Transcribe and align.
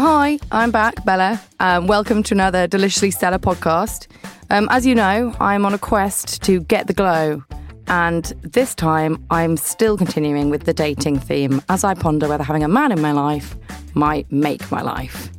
Hi, 0.00 0.38
I'm 0.52 0.70
back, 0.70 1.04
Bella. 1.04 1.42
Um, 1.58 1.88
welcome 1.88 2.22
to 2.22 2.32
another 2.32 2.68
Deliciously 2.68 3.10
Stella 3.10 3.40
podcast. 3.40 4.06
Um, 4.48 4.68
as 4.70 4.86
you 4.86 4.94
know, 4.94 5.34
I'm 5.40 5.66
on 5.66 5.74
a 5.74 5.78
quest 5.78 6.40
to 6.44 6.60
get 6.60 6.86
the 6.86 6.92
glow. 6.92 7.42
And 7.88 8.26
this 8.42 8.76
time, 8.76 9.26
I'm 9.30 9.56
still 9.56 9.98
continuing 9.98 10.50
with 10.50 10.66
the 10.66 10.72
dating 10.72 11.18
theme 11.18 11.60
as 11.68 11.82
I 11.82 11.94
ponder 11.94 12.28
whether 12.28 12.44
having 12.44 12.62
a 12.62 12.68
man 12.68 12.92
in 12.92 13.00
my 13.00 13.10
life 13.10 13.56
might 13.94 14.30
make 14.30 14.70
my 14.70 14.82
life. 14.82 15.30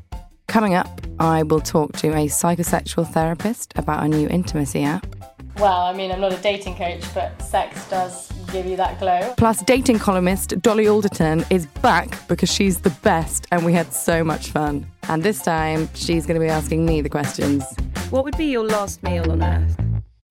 Coming 0.47 0.73
up, 0.73 1.07
I 1.19 1.44
will 1.44 1.61
talk 1.61 1.94
to 1.94 2.09
a 2.09 2.25
psychosexual 2.25 3.09
therapist 3.09 3.71
about 3.77 4.03
a 4.03 4.09
new 4.09 4.27
intimacy 4.27 4.83
app. 4.83 5.07
Well, 5.55 5.83
I 5.83 5.94
mean, 5.94 6.11
I'm 6.11 6.19
not 6.19 6.33
a 6.33 6.41
dating 6.41 6.75
coach, 6.75 7.05
but 7.13 7.41
sex 7.41 7.89
does 7.89 8.29
give 8.50 8.66
you 8.66 8.75
that 8.78 9.00
glow. 9.00 9.33
Plus, 9.38 9.61
dating 9.64 10.00
columnist 10.00 10.61
Dolly 10.61 10.88
Alderton 10.88 11.45
is 11.50 11.66
back 11.66 12.28
because 12.28 12.52
she's 12.52 12.80
the 12.80 12.89
best 13.02 13.47
and 13.52 13.66
we 13.66 13.73
had 13.73 13.94
so 13.94 14.23
much 14.23 14.52
fun. 14.52 14.86
And 15.03 15.23
this 15.23 15.41
time, 15.41 15.89
she's 15.94 16.25
going 16.25 16.39
to 16.39 16.45
be 16.45 16.50
asking 16.50 16.86
me 16.86 17.02
the 17.02 17.09
questions. 17.09 17.64
What 18.09 18.23
would 18.23 18.38
be 18.38 18.45
your 18.45 18.66
last 18.66 19.03
meal 19.03 19.31
on 19.31 19.44
earth? 19.44 19.75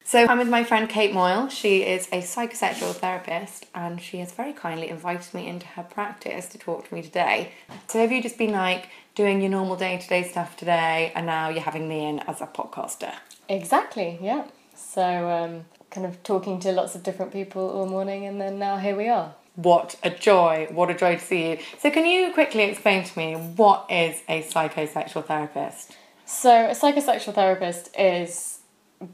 So 0.09 0.25
I'm 0.27 0.39
with 0.39 0.49
my 0.49 0.65
friend 0.65 0.89
Kate 0.89 1.13
Moyle. 1.13 1.49
She 1.49 1.83
is 1.83 2.07
a 2.07 2.23
psychosexual 2.23 2.95
therapist 2.95 3.67
and 3.75 4.01
she 4.01 4.21
has 4.21 4.33
very 4.33 4.55
kindly 4.55 4.89
invited 4.89 5.35
me 5.35 5.47
into 5.47 5.67
her 5.67 5.83
practice 5.83 6.47
to 6.47 6.59
talk 6.59 6.89
to 6.89 6.95
me 6.95 7.03
today. 7.03 7.53
So 7.89 7.99
have 7.99 8.11
you 8.11 8.23
just 8.23 8.39
been 8.39 8.53
like 8.53 8.89
doing 9.15 9.43
your 9.43 9.51
normal 9.51 9.77
day-to-day 9.77 10.23
stuff 10.23 10.57
today 10.57 11.13
and 11.15 11.27
now 11.27 11.51
you're 11.51 11.61
having 11.61 11.89
me 11.91 12.07
in 12.07 12.21
as 12.21 12.41
a 12.41 12.47
podcaster? 12.47 13.13
Exactly, 13.51 14.19
yeah. 14.23 14.47
So, 14.75 15.03
um, 15.29 15.65
kind 15.91 16.07
of 16.07 16.23
talking 16.23 16.61
to 16.61 16.73
lots 16.73 16.95
of 16.95 17.03
different 17.03 17.33
people 17.33 17.69
all 17.69 17.87
morning, 17.87 18.27
and 18.27 18.41
then 18.41 18.59
now 18.59 18.77
here 18.77 18.97
we 18.97 19.09
are. 19.09 19.35
What 19.57 19.97
a 20.05 20.11
joy. 20.11 20.69
What 20.71 20.91
a 20.91 20.95
joy 20.95 21.17
to 21.17 21.21
see 21.21 21.51
you. 21.51 21.59
So 21.81 21.91
can 21.91 22.07
you 22.07 22.33
quickly 22.33 22.63
explain 22.63 23.05
to 23.05 23.19
me 23.19 23.35
what 23.35 23.87
is 23.91 24.23
a 24.29 24.43
psychosexual 24.43 25.25
therapist? 25.27 25.97
So, 26.25 26.67
a 26.67 26.75
psychosexual 26.75 27.35
therapist 27.35 27.89
is 27.99 28.59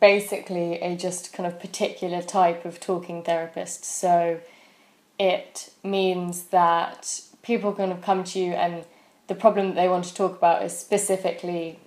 basically 0.00 0.80
a 0.80 0.96
just 0.96 1.32
kind 1.32 1.46
of 1.46 1.60
particular 1.60 2.20
type 2.20 2.64
of 2.64 2.80
talking 2.80 3.22
therapist. 3.22 3.84
So, 3.84 4.40
it 5.18 5.70
means 5.84 6.44
that 6.46 7.20
people 7.42 7.72
kind 7.72 7.92
of 7.92 8.02
come 8.02 8.24
to 8.24 8.38
you 8.38 8.52
and 8.52 8.84
the 9.28 9.34
problem 9.34 9.68
that 9.68 9.74
they 9.76 9.88
want 9.88 10.04
to 10.06 10.14
talk 10.14 10.36
about 10.36 10.64
is 10.64 10.76
specifically 10.76 11.78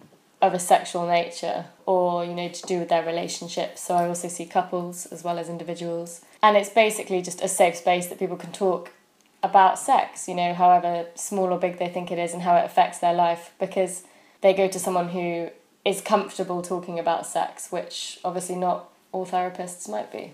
of 0.41 0.53
a 0.53 0.59
sexual 0.59 1.07
nature 1.07 1.65
or 1.85 2.23
you 2.23 2.33
know 2.33 2.47
to 2.47 2.61
do 2.63 2.79
with 2.79 2.89
their 2.89 3.05
relationships 3.05 3.81
so 3.81 3.95
i 3.95 4.07
also 4.07 4.27
see 4.27 4.45
couples 4.45 5.05
as 5.07 5.23
well 5.23 5.39
as 5.39 5.49
individuals. 5.49 6.21
And 6.43 6.55
it's 6.55 6.69
basically 6.69 7.23
just 7.23 7.41
a 7.41 7.47
safe 7.47 7.75
space 7.77 8.07
that 8.07 8.19
people 8.19 8.37
can 8.37 8.51
talk 8.51 8.93
about 9.41 9.79
sex 9.79 10.27
you 10.27 10.35
know 10.35 10.53
however 10.53 11.07
small 11.15 11.51
or 11.53 11.59
big 11.59 11.79
they 11.79 11.89
think 11.89 12.11
it 12.11 12.19
is 12.19 12.33
and 12.33 12.43
how 12.43 12.55
it 12.55 12.65
affects 12.65 12.99
their 12.99 13.13
life 13.13 13.53
because 13.59 14.03
they 14.41 14.53
go 14.53 14.67
to 14.67 14.79
someone 14.79 15.09
who 15.09 15.49
is 15.83 16.01
comfortable 16.01 16.61
talking 16.61 16.99
about 16.99 17.25
sex 17.25 17.71
which 17.71 18.19
obviously 18.23 18.55
not 18.55 18.89
all 19.11 19.25
therapists 19.25 19.89
might 19.89 20.11
be 20.11 20.33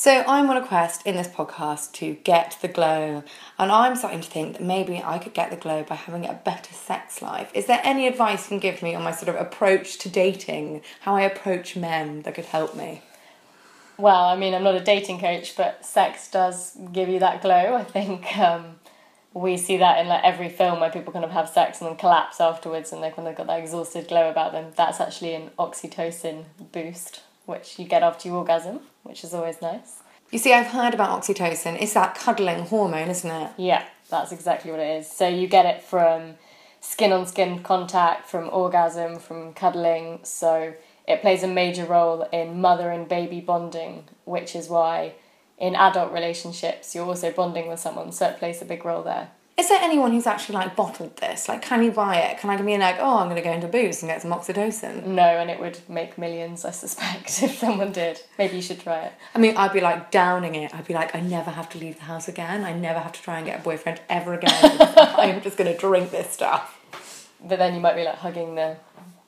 So 0.00 0.24
I'm 0.26 0.48
on 0.48 0.56
a 0.56 0.66
quest 0.66 1.06
in 1.06 1.16
this 1.16 1.28
podcast 1.28 1.92
to 1.96 2.14
get 2.24 2.56
the 2.62 2.68
glow, 2.68 3.22
and 3.58 3.70
I'm 3.70 3.94
starting 3.96 4.22
to 4.22 4.30
think 4.30 4.56
that 4.56 4.62
maybe 4.64 5.02
I 5.04 5.18
could 5.18 5.34
get 5.34 5.50
the 5.50 5.58
glow 5.58 5.82
by 5.82 5.94
having 5.94 6.24
a 6.24 6.40
better 6.42 6.72
sex 6.72 7.20
life. 7.20 7.50
Is 7.52 7.66
there 7.66 7.82
any 7.84 8.06
advice 8.06 8.44
you 8.44 8.48
can 8.48 8.60
give 8.60 8.82
me 8.82 8.94
on 8.94 9.02
my 9.02 9.10
sort 9.10 9.28
of 9.28 9.34
approach 9.34 9.98
to 9.98 10.08
dating, 10.08 10.80
how 11.00 11.16
I 11.16 11.20
approach 11.20 11.76
men 11.76 12.22
that 12.22 12.34
could 12.34 12.46
help 12.46 12.74
me? 12.74 13.02
Well, 13.98 14.24
I 14.24 14.36
mean, 14.36 14.54
I'm 14.54 14.62
not 14.62 14.74
a 14.74 14.80
dating 14.80 15.20
coach, 15.20 15.54
but 15.54 15.84
sex 15.84 16.30
does 16.30 16.78
give 16.94 17.10
you 17.10 17.18
that 17.18 17.42
glow. 17.42 17.74
I 17.74 17.84
think 17.84 18.38
um, 18.38 18.76
we 19.34 19.58
see 19.58 19.76
that 19.76 19.98
in 19.98 20.08
like 20.08 20.24
every 20.24 20.48
film 20.48 20.80
where 20.80 20.88
people 20.88 21.12
kind 21.12 21.26
of 21.26 21.32
have 21.32 21.50
sex 21.50 21.82
and 21.82 21.90
then 21.90 21.98
collapse 21.98 22.40
afterwards, 22.40 22.90
and 22.90 23.02
they 23.02 23.10
kind 23.10 23.28
of 23.28 23.36
got 23.36 23.48
that 23.48 23.60
exhausted 23.60 24.08
glow 24.08 24.30
about 24.30 24.52
them. 24.52 24.72
That's 24.76 24.98
actually 24.98 25.34
an 25.34 25.50
oxytocin 25.58 26.44
boost, 26.72 27.20
which 27.50 27.78
you 27.78 27.84
get 27.84 28.02
after 28.02 28.28
you 28.28 28.36
orgasm, 28.36 28.80
which 29.02 29.24
is 29.24 29.34
always 29.34 29.60
nice. 29.60 29.98
You 30.30 30.38
see, 30.38 30.54
I've 30.54 30.68
heard 30.68 30.94
about 30.94 31.20
oxytocin. 31.20 31.76
It's 31.82 31.94
that 31.94 32.14
cuddling 32.14 32.66
hormone, 32.66 33.08
isn't 33.08 33.30
it? 33.30 33.50
Yeah, 33.56 33.84
that's 34.08 34.30
exactly 34.32 34.70
what 34.70 34.80
it 34.80 35.00
is. 35.00 35.10
So 35.10 35.26
you 35.26 35.48
get 35.48 35.66
it 35.66 35.82
from 35.82 36.34
skin 36.80 37.12
on 37.12 37.26
skin 37.26 37.62
contact, 37.62 38.28
from 38.28 38.48
orgasm, 38.50 39.18
from 39.18 39.52
cuddling. 39.52 40.20
So 40.22 40.74
it 41.06 41.20
plays 41.20 41.42
a 41.42 41.48
major 41.48 41.84
role 41.84 42.22
in 42.32 42.60
mother 42.60 42.90
and 42.90 43.08
baby 43.08 43.40
bonding, 43.40 44.04
which 44.24 44.54
is 44.54 44.68
why 44.68 45.14
in 45.58 45.74
adult 45.74 46.12
relationships 46.12 46.94
you're 46.94 47.04
also 47.04 47.32
bonding 47.32 47.68
with 47.68 47.80
someone. 47.80 48.12
So 48.12 48.28
it 48.28 48.38
plays 48.38 48.62
a 48.62 48.64
big 48.64 48.84
role 48.84 49.02
there. 49.02 49.30
Is 49.60 49.68
there 49.68 49.82
anyone 49.82 50.12
who's 50.12 50.26
actually 50.26 50.54
like 50.54 50.74
bottled 50.74 51.18
this? 51.18 51.46
Like, 51.46 51.60
can 51.60 51.82
you 51.82 51.90
buy 51.90 52.16
it? 52.16 52.38
Can 52.38 52.48
I 52.48 52.56
be 52.56 52.78
like, 52.78 52.96
oh, 52.98 53.18
I'm 53.18 53.28
going 53.28 53.36
to 53.36 53.46
go 53.46 53.52
into 53.52 53.68
Boots 53.68 54.00
and 54.00 54.08
get 54.10 54.22
some 54.22 54.30
oxytocin? 54.30 55.04
No, 55.04 55.20
and 55.20 55.50
it 55.50 55.60
would 55.60 55.78
make 55.86 56.16
millions, 56.16 56.64
I 56.64 56.70
suspect, 56.70 57.42
if 57.42 57.58
someone 57.58 57.92
did. 57.92 58.22
Maybe 58.38 58.56
you 58.56 58.62
should 58.62 58.80
try 58.80 59.00
it. 59.02 59.12
I 59.34 59.38
mean, 59.38 59.58
I'd 59.58 59.74
be 59.74 59.82
like 59.82 60.10
downing 60.10 60.54
it. 60.54 60.74
I'd 60.74 60.86
be 60.86 60.94
like, 60.94 61.14
I 61.14 61.20
never 61.20 61.50
have 61.50 61.68
to 61.70 61.78
leave 61.78 61.96
the 61.96 62.04
house 62.04 62.26
again. 62.26 62.64
I 62.64 62.72
never 62.72 63.00
have 63.00 63.12
to 63.12 63.20
try 63.20 63.36
and 63.36 63.44
get 63.44 63.60
a 63.60 63.62
boyfriend 63.62 64.00
ever 64.08 64.32
again. 64.32 64.54
I'm 64.96 65.42
just 65.42 65.58
going 65.58 65.70
to 65.70 65.78
drink 65.78 66.10
this 66.10 66.30
stuff. 66.30 67.28
But 67.46 67.58
then 67.58 67.74
you 67.74 67.80
might 67.80 67.96
be 67.96 68.04
like 68.04 68.16
hugging 68.16 68.54
the 68.54 68.78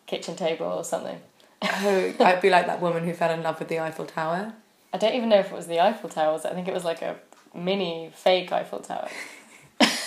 kitchen 0.07 0.35
table 0.35 0.65
or 0.65 0.83
something. 0.83 1.21
Oh, 1.61 2.15
I'd 2.21 2.41
be 2.41 2.49
like 2.49 2.65
that 2.69 2.81
woman 2.81 3.05
who 3.05 3.13
fell 3.13 3.31
in 3.31 3.43
love 3.43 3.59
with 3.59 3.69
the 3.69 3.81
Eiffel 3.81 4.07
Tower. 4.07 4.55
I 4.95 4.97
don't 4.97 5.13
even 5.15 5.29
know 5.29 5.41
if 5.41 5.53
it 5.53 5.55
was 5.55 5.67
the 5.67 5.81
Eiffel 5.81 6.09
Tower. 6.09 6.41
I 6.43 6.55
think 6.55 6.69
it 6.69 6.75
was 6.75 6.85
like 6.85 7.03
a 7.03 7.17
mini 7.55 8.11
fake 8.15 8.51
Eiffel 8.51 8.81
Tower. 8.81 9.11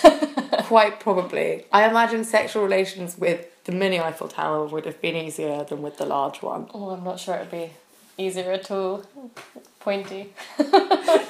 Quite 0.64 1.00
probably. 1.00 1.66
I 1.72 1.88
imagine 1.88 2.24
sexual 2.24 2.64
relations 2.64 3.18
with 3.18 3.64
the 3.66 3.72
mini 3.72 4.00
Eiffel 4.00 4.28
Tower 4.28 4.66
would 4.66 4.86
have 4.86 5.02
been 5.02 5.16
easier 5.16 5.64
than 5.64 5.82
with 5.82 5.98
the 5.98 6.06
large 6.06 6.42
one. 6.42 6.68
Oh, 6.74 6.90
I'm 6.90 7.04
not 7.04 7.20
sure 7.20 7.36
it 7.36 7.40
would 7.40 7.52
be 7.52 7.70
easier 8.18 8.52
at 8.52 8.70
all. 8.72 9.04
Pointy. 9.80 10.34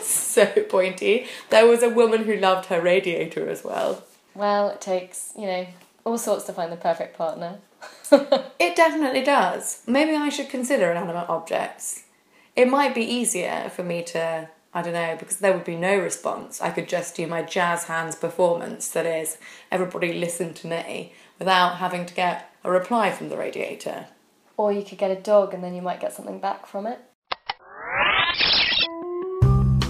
So 0.02 0.46
pointy. 0.46 1.28
There 1.50 1.66
was 1.66 1.82
a 1.82 1.90
woman 1.90 2.24
who 2.24 2.36
loved 2.36 2.68
her 2.68 2.82
radiator 2.82 3.50
as 3.50 3.64
well. 3.64 4.04
Well, 4.34 4.70
it 4.70 4.82
takes, 4.82 5.32
you 5.38 5.46
know, 5.48 5.68
all 6.04 6.18
sorts 6.18 6.44
to 6.46 6.54
find 6.54 6.72
the 6.72 6.78
perfect 6.78 7.18
partner. 7.18 7.60
It 8.60 8.76
definitely 8.76 9.24
does. 9.24 9.82
Maybe 9.88 10.16
I 10.16 10.30
should 10.30 10.50
consider 10.50 10.92
inanimate 10.92 11.30
objects. 11.30 12.04
It 12.56 12.68
might 12.68 12.96
be 12.96 13.04
easier 13.04 13.70
for 13.74 13.84
me 13.84 14.04
to, 14.04 14.50
I 14.76 14.82
don't 14.82 14.92
know, 14.92 15.16
because 15.18 15.38
there 15.38 15.54
would 15.54 15.64
be 15.64 15.78
no 15.78 15.98
response. 15.98 16.62
I 16.62 16.70
could 16.70 16.90
just 16.90 17.16
do 17.16 17.28
my 17.28 17.44
jazz 17.44 17.86
hands 17.86 18.18
performance, 18.18 18.90
that 18.90 19.06
is, 19.06 19.38
everybody 19.72 20.12
listen 20.12 20.54
to 20.56 20.68
me, 20.68 21.14
without 21.40 21.78
having 21.78 22.06
to 22.06 22.14
get 22.14 22.54
a 22.66 22.70
reply 22.70 23.10
from 23.12 23.30
the 23.30 23.38
radiator. 23.38 24.08
Or 24.58 24.74
you 24.74 24.84
could 24.84 24.98
get 24.98 25.12
a 25.12 25.16
dog 25.16 25.54
and 25.54 25.64
then 25.64 25.74
you 25.74 25.82
might 25.82 26.02
get 26.02 26.12
something 26.12 26.40
back 26.40 26.66
from 26.66 26.88
it. 26.88 27.00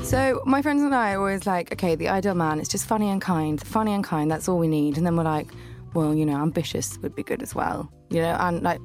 So 0.03 0.43
my 0.45 0.61
friends 0.61 0.83
and 0.83 0.93
I 0.93 1.13
are 1.13 1.19
always 1.19 1.47
like, 1.47 1.73
okay, 1.73 1.95
the 1.95 2.09
ideal 2.09 2.35
man 2.35 2.59
is 2.59 2.67
just 2.67 2.85
funny 2.85 3.09
and 3.09 3.19
kind. 3.19 3.59
Funny 3.59 3.91
and 3.91 4.03
kind, 4.03 4.29
that's 4.29 4.47
all 4.47 4.59
we 4.59 4.67
need. 4.67 4.97
And 4.97 5.05
then 5.05 5.15
we're 5.15 5.23
like, 5.23 5.47
well, 5.95 6.13
you 6.13 6.27
know, 6.27 6.37
ambitious 6.37 6.99
would 6.99 7.15
be 7.15 7.23
good 7.23 7.41
as 7.41 7.55
well. 7.55 7.91
You 8.11 8.21
know, 8.21 8.37
and 8.39 8.61
like 8.61 8.81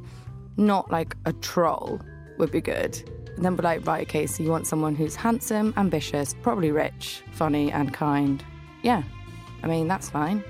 not 0.56 0.90
like 0.90 1.14
a 1.26 1.34
troll 1.34 2.00
would 2.40 2.50
be 2.50 2.60
good. 2.60 3.00
And 3.36 3.44
then 3.44 3.56
we're 3.56 3.62
like, 3.62 3.86
right, 3.86 4.06
okay, 4.08 4.26
so 4.26 4.42
you 4.42 4.50
want 4.50 4.66
someone 4.66 4.94
who's 4.94 5.16
handsome, 5.16 5.72
ambitious, 5.76 6.34
probably 6.42 6.72
rich, 6.72 7.22
funny, 7.32 7.70
and 7.72 7.94
kind. 7.94 8.44
Yeah. 8.82 9.02
I 9.62 9.66
mean, 9.66 9.88
that's 9.88 10.10
fine. 10.10 10.42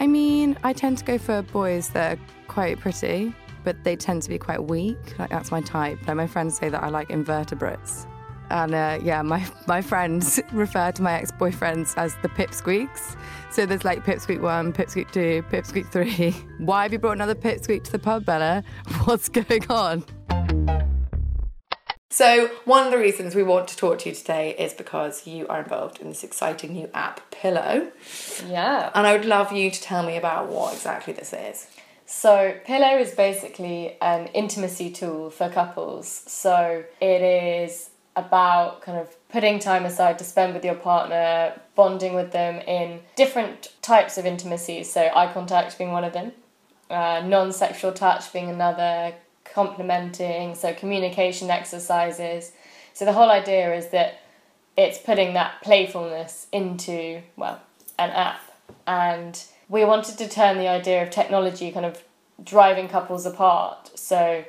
I 0.00 0.06
mean, 0.06 0.58
I 0.62 0.72
tend 0.72 0.98
to 0.98 1.04
go 1.04 1.18
for 1.18 1.42
boys 1.42 1.88
that 1.90 2.18
are 2.18 2.20
quite 2.48 2.78
pretty, 2.80 3.32
but 3.64 3.82
they 3.84 3.96
tend 3.96 4.22
to 4.22 4.28
be 4.28 4.38
quite 4.38 4.62
weak. 4.62 5.18
Like 5.18 5.30
that's 5.30 5.50
my 5.50 5.60
type. 5.60 5.98
Like 6.06 6.16
my 6.16 6.26
friends 6.26 6.56
say 6.56 6.68
that 6.68 6.82
I 6.82 6.88
like 6.88 7.10
invertebrates. 7.10 8.06
And 8.50 8.74
uh, 8.74 8.98
yeah, 9.02 9.22
my, 9.22 9.44
my 9.66 9.80
friends 9.80 10.40
refer 10.52 10.92
to 10.92 11.02
my 11.02 11.14
ex 11.14 11.32
boyfriends 11.32 11.94
as 11.96 12.14
the 12.22 12.28
pipsqueaks. 12.28 13.16
So 13.50 13.66
there's 13.66 13.84
like 13.84 14.04
pipsqueak 14.04 14.40
one, 14.40 14.72
pipsqueak 14.72 15.10
two, 15.10 15.44
pipsqueak 15.50 15.90
three. 15.90 16.30
Why 16.58 16.84
have 16.84 16.92
you 16.92 16.98
brought 16.98 17.12
another 17.12 17.34
pipsqueak 17.34 17.84
to 17.84 17.92
the 17.92 17.98
pub, 17.98 18.24
Bella? 18.24 18.62
What's 19.04 19.28
going 19.28 19.68
on? 19.70 20.04
So, 22.12 22.48
one 22.66 22.84
of 22.84 22.92
the 22.92 22.98
reasons 22.98 23.34
we 23.34 23.42
want 23.42 23.68
to 23.68 23.76
talk 23.76 24.00
to 24.00 24.10
you 24.10 24.14
today 24.14 24.54
is 24.58 24.74
because 24.74 25.26
you 25.26 25.48
are 25.48 25.62
involved 25.62 25.98
in 25.98 26.10
this 26.10 26.22
exciting 26.22 26.74
new 26.74 26.90
app, 26.92 27.30
Pillow. 27.30 27.90
Yeah. 28.46 28.90
And 28.94 29.06
I 29.06 29.16
would 29.16 29.24
love 29.24 29.50
you 29.50 29.70
to 29.70 29.80
tell 29.80 30.02
me 30.02 30.18
about 30.18 30.48
what 30.48 30.74
exactly 30.74 31.14
this 31.14 31.32
is. 31.32 31.68
So, 32.04 32.54
Pillow 32.66 32.98
is 32.98 33.12
basically 33.14 33.96
an 34.02 34.26
intimacy 34.34 34.90
tool 34.90 35.30
for 35.30 35.48
couples. 35.48 36.06
So, 36.26 36.84
it 37.00 37.22
is 37.22 37.88
about 38.14 38.82
kind 38.82 38.98
of 38.98 39.08
putting 39.30 39.58
time 39.58 39.86
aside 39.86 40.18
to 40.18 40.24
spend 40.24 40.52
with 40.52 40.66
your 40.66 40.74
partner, 40.74 41.58
bonding 41.74 42.12
with 42.12 42.32
them 42.32 42.56
in 42.68 43.00
different 43.16 43.72
types 43.80 44.18
of 44.18 44.26
intimacy. 44.26 44.84
So, 44.84 45.08
eye 45.16 45.32
contact 45.32 45.78
being 45.78 45.92
one 45.92 46.04
of 46.04 46.12
them, 46.12 46.32
uh, 46.90 47.22
non 47.24 47.52
sexual 47.52 47.92
touch 47.92 48.30
being 48.34 48.50
another, 48.50 49.14
complementing, 49.52 50.54
so 50.54 50.72
communication 50.74 51.50
exercises. 51.50 52.52
So, 52.94 53.04
the 53.04 53.12
whole 53.12 53.30
idea 53.30 53.74
is 53.74 53.88
that 53.88 54.20
it's 54.76 54.98
putting 54.98 55.34
that 55.34 55.62
playfulness 55.62 56.46
into, 56.52 57.22
well, 57.36 57.60
an 57.98 58.10
app. 58.10 58.40
And 58.86 59.42
we 59.68 59.84
wanted 59.84 60.18
to 60.18 60.28
turn 60.28 60.58
the 60.58 60.68
idea 60.68 61.02
of 61.02 61.10
technology 61.10 61.70
kind 61.70 61.86
of 61.86 62.02
driving 62.42 62.88
couples 62.88 63.26
apart. 63.26 63.98
So, 63.98 64.44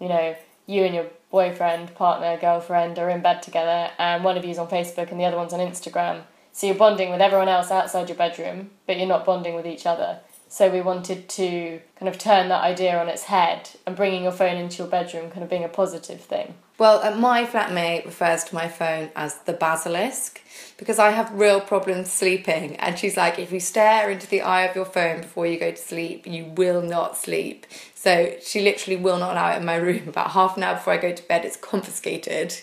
you 0.00 0.08
know, 0.08 0.36
you 0.66 0.84
and 0.84 0.94
your 0.94 1.06
boyfriend, 1.30 1.94
partner, 1.94 2.36
girlfriend 2.38 2.98
are 2.98 3.10
in 3.10 3.22
bed 3.22 3.42
together, 3.42 3.90
and 3.98 4.22
one 4.22 4.36
of 4.36 4.44
you's 4.44 4.58
on 4.58 4.68
Facebook 4.68 5.10
and 5.10 5.18
the 5.18 5.24
other 5.24 5.36
one's 5.36 5.52
on 5.52 5.60
Instagram. 5.60 6.22
So 6.52 6.66
you're 6.66 6.76
bonding 6.76 7.10
with 7.10 7.22
everyone 7.22 7.48
else 7.48 7.70
outside 7.70 8.08
your 8.08 8.18
bedroom, 8.18 8.70
but 8.86 8.98
you're 8.98 9.06
not 9.06 9.24
bonding 9.24 9.54
with 9.54 9.66
each 9.66 9.86
other. 9.86 10.20
So 10.52 10.68
we 10.68 10.82
wanted 10.82 11.30
to 11.30 11.80
kind 11.98 12.10
of 12.10 12.18
turn 12.18 12.50
that 12.50 12.62
idea 12.62 13.00
on 13.00 13.08
its 13.08 13.22
head 13.22 13.70
and 13.86 13.96
bringing 13.96 14.24
your 14.24 14.32
phone 14.32 14.58
into 14.58 14.82
your 14.82 14.86
bedroom 14.86 15.30
kind 15.30 15.42
of 15.42 15.48
being 15.48 15.64
a 15.64 15.68
positive 15.68 16.20
thing. 16.20 16.52
Well, 16.76 17.00
uh, 17.02 17.16
my 17.16 17.46
flatmate 17.46 18.04
refers 18.04 18.44
to 18.44 18.54
my 18.54 18.68
phone 18.68 19.08
as 19.16 19.36
the 19.44 19.54
basilisk 19.54 20.42
because 20.76 20.98
I 20.98 21.12
have 21.12 21.32
real 21.32 21.58
problems 21.58 22.12
sleeping. 22.12 22.76
And 22.76 22.98
she's 22.98 23.16
like, 23.16 23.38
if 23.38 23.50
you 23.50 23.60
stare 23.60 24.10
into 24.10 24.26
the 24.26 24.42
eye 24.42 24.64
of 24.64 24.76
your 24.76 24.84
phone 24.84 25.22
before 25.22 25.46
you 25.46 25.58
go 25.58 25.70
to 25.70 25.76
sleep, 25.76 26.26
you 26.26 26.44
will 26.44 26.82
not 26.82 27.16
sleep. 27.16 27.64
So 27.94 28.34
she 28.42 28.60
literally 28.60 28.98
will 28.98 29.16
not 29.16 29.32
allow 29.32 29.54
it 29.54 29.56
in 29.56 29.64
my 29.64 29.76
room. 29.76 30.02
About 30.06 30.32
half 30.32 30.58
an 30.58 30.64
hour 30.64 30.74
before 30.74 30.92
I 30.92 30.98
go 30.98 31.14
to 31.14 31.22
bed, 31.28 31.46
it's 31.46 31.56
confiscated. 31.56 32.56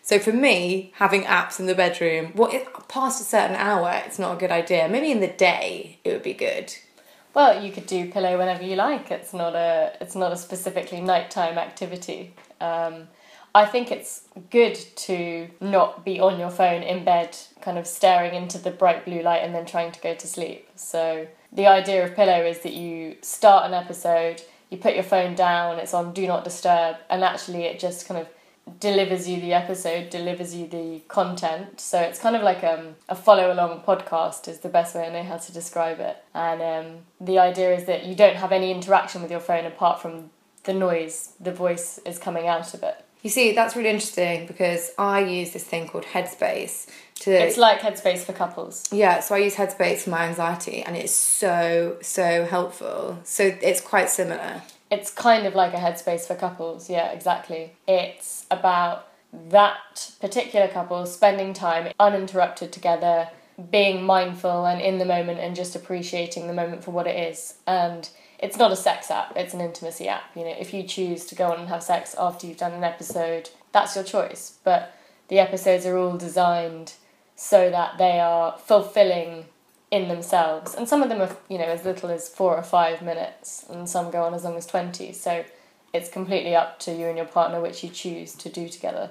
So 0.00 0.18
for 0.18 0.32
me, 0.32 0.90
having 0.94 1.24
apps 1.24 1.60
in 1.60 1.66
the 1.66 1.74
bedroom, 1.74 2.32
well, 2.34 2.50
past 2.88 3.20
a 3.20 3.24
certain 3.24 3.56
hour, 3.56 4.00
it's 4.06 4.18
not 4.18 4.36
a 4.36 4.40
good 4.40 4.50
idea. 4.50 4.88
Maybe 4.88 5.10
in 5.10 5.20
the 5.20 5.26
day, 5.26 5.98
it 6.02 6.12
would 6.12 6.22
be 6.22 6.32
good. 6.32 6.72
Well, 7.36 7.62
you 7.62 7.70
could 7.70 7.84
do 7.84 8.10
pillow 8.10 8.38
whenever 8.38 8.62
you 8.62 8.76
like. 8.76 9.10
It's 9.10 9.34
not 9.34 9.54
a 9.54 9.92
it's 10.00 10.14
not 10.14 10.32
a 10.32 10.38
specifically 10.38 11.02
nighttime 11.02 11.58
activity. 11.58 12.32
Um, 12.62 13.08
I 13.54 13.66
think 13.66 13.92
it's 13.92 14.22
good 14.50 14.74
to 14.74 15.50
not 15.60 16.02
be 16.02 16.18
on 16.18 16.40
your 16.40 16.48
phone 16.48 16.82
in 16.82 17.04
bed, 17.04 17.36
kind 17.60 17.76
of 17.76 17.86
staring 17.86 18.34
into 18.34 18.56
the 18.56 18.70
bright 18.70 19.04
blue 19.04 19.20
light 19.20 19.42
and 19.42 19.54
then 19.54 19.66
trying 19.66 19.92
to 19.92 20.00
go 20.00 20.14
to 20.14 20.26
sleep. 20.26 20.66
So 20.76 21.26
the 21.52 21.66
idea 21.66 22.06
of 22.06 22.16
pillow 22.16 22.42
is 22.42 22.60
that 22.60 22.72
you 22.72 23.16
start 23.20 23.66
an 23.66 23.74
episode, 23.74 24.40
you 24.70 24.78
put 24.78 24.94
your 24.94 25.04
phone 25.04 25.34
down, 25.34 25.78
it's 25.78 25.92
on 25.92 26.14
do 26.14 26.26
not 26.26 26.42
disturb, 26.42 26.96
and 27.10 27.22
actually 27.22 27.64
it 27.64 27.78
just 27.78 28.08
kind 28.08 28.18
of 28.18 28.28
delivers 28.80 29.28
you 29.28 29.40
the 29.40 29.52
episode, 29.52 30.10
delivers 30.10 30.54
you 30.54 30.66
the 30.66 31.00
content. 31.08 31.80
So 31.80 32.00
it's 32.00 32.18
kind 32.18 32.36
of 32.36 32.42
like 32.42 32.64
um, 32.64 32.96
a 33.08 33.14
follow 33.14 33.52
along 33.52 33.82
podcast, 33.82 34.48
is 34.48 34.60
the 34.60 34.68
best 34.68 34.94
way 34.94 35.06
I 35.06 35.12
know 35.12 35.22
how 35.22 35.36
to 35.36 35.52
describe 35.52 36.00
it. 36.00 36.16
And 36.34 36.60
um, 36.62 36.98
the 37.20 37.38
idea 37.38 37.74
is 37.74 37.84
that 37.84 38.04
you 38.04 38.14
don't 38.14 38.36
have 38.36 38.52
any 38.52 38.70
interaction 38.70 39.22
with 39.22 39.30
your 39.30 39.40
phone 39.40 39.64
apart 39.64 40.00
from 40.00 40.30
the 40.64 40.74
noise, 40.74 41.32
the 41.40 41.52
voice 41.52 41.98
is 42.04 42.18
coming 42.18 42.48
out 42.48 42.74
of 42.74 42.82
it. 42.82 43.02
You 43.22 43.30
see, 43.30 43.52
that's 43.52 43.74
really 43.74 43.88
interesting 43.88 44.46
because 44.46 44.92
I 44.98 45.20
use 45.20 45.52
this 45.52 45.64
thing 45.64 45.88
called 45.88 46.04
Headspace 46.04 46.86
to. 47.20 47.32
It's 47.32 47.56
like 47.56 47.80
Headspace 47.80 48.18
for 48.18 48.32
couples. 48.32 48.88
Yeah, 48.92 49.20
so 49.20 49.34
I 49.34 49.38
use 49.38 49.54
Headspace 49.54 50.00
for 50.00 50.10
my 50.10 50.26
anxiety 50.26 50.82
and 50.82 50.96
it's 50.96 51.14
so, 51.14 51.96
so 52.02 52.44
helpful. 52.44 53.18
So 53.24 53.56
it's 53.62 53.80
quite 53.80 54.10
similar. 54.10 54.62
It's 54.90 55.10
kind 55.10 55.46
of 55.46 55.54
like 55.54 55.74
a 55.74 55.78
headspace 55.78 56.26
for 56.26 56.34
couples, 56.36 56.88
yeah, 56.88 57.10
exactly. 57.10 57.72
It's 57.88 58.46
about 58.50 59.08
that 59.50 60.12
particular 60.20 60.68
couple 60.68 61.04
spending 61.06 61.52
time 61.52 61.92
uninterrupted 61.98 62.72
together, 62.72 63.28
being 63.70 64.04
mindful 64.04 64.66
and 64.66 64.80
in 64.80 64.98
the 64.98 65.04
moment 65.04 65.40
and 65.40 65.56
just 65.56 65.74
appreciating 65.74 66.46
the 66.46 66.52
moment 66.52 66.84
for 66.84 66.90
what 66.90 67.06
it 67.06 67.32
is. 67.32 67.54
And 67.66 68.08
it's 68.38 68.58
not 68.58 68.70
a 68.70 68.76
sex 68.76 69.10
app, 69.10 69.36
it's 69.36 69.54
an 69.54 69.60
intimacy 69.60 70.08
app. 70.08 70.24
You 70.36 70.44
know, 70.44 70.54
if 70.58 70.72
you 70.72 70.82
choose 70.82 71.24
to 71.26 71.34
go 71.34 71.50
on 71.50 71.60
and 71.60 71.68
have 71.68 71.82
sex 71.82 72.14
after 72.18 72.46
you've 72.46 72.58
done 72.58 72.72
an 72.72 72.84
episode, 72.84 73.50
that's 73.72 73.94
your 73.94 74.04
choice. 74.04 74.58
But 74.62 74.94
the 75.28 75.38
episodes 75.38 75.86
are 75.86 75.96
all 75.96 76.16
designed 76.16 76.94
so 77.34 77.70
that 77.70 77.98
they 77.98 78.20
are 78.20 78.56
fulfilling 78.58 79.46
in 79.90 80.08
themselves. 80.08 80.74
And 80.74 80.88
some 80.88 81.02
of 81.02 81.08
them 81.08 81.20
are, 81.20 81.36
you 81.48 81.58
know, 81.58 81.64
as 81.64 81.84
little 81.84 82.10
as 82.10 82.28
four 82.28 82.56
or 82.56 82.62
five 82.62 83.02
minutes, 83.02 83.64
and 83.70 83.88
some 83.88 84.10
go 84.10 84.22
on 84.24 84.34
as 84.34 84.44
long 84.44 84.56
as 84.56 84.66
20. 84.66 85.12
So 85.12 85.44
it's 85.92 86.08
completely 86.10 86.54
up 86.56 86.78
to 86.80 86.92
you 86.92 87.06
and 87.06 87.16
your 87.16 87.26
partner 87.26 87.60
which 87.60 87.82
you 87.84 87.90
choose 87.90 88.34
to 88.34 88.48
do 88.48 88.68
together. 88.68 89.10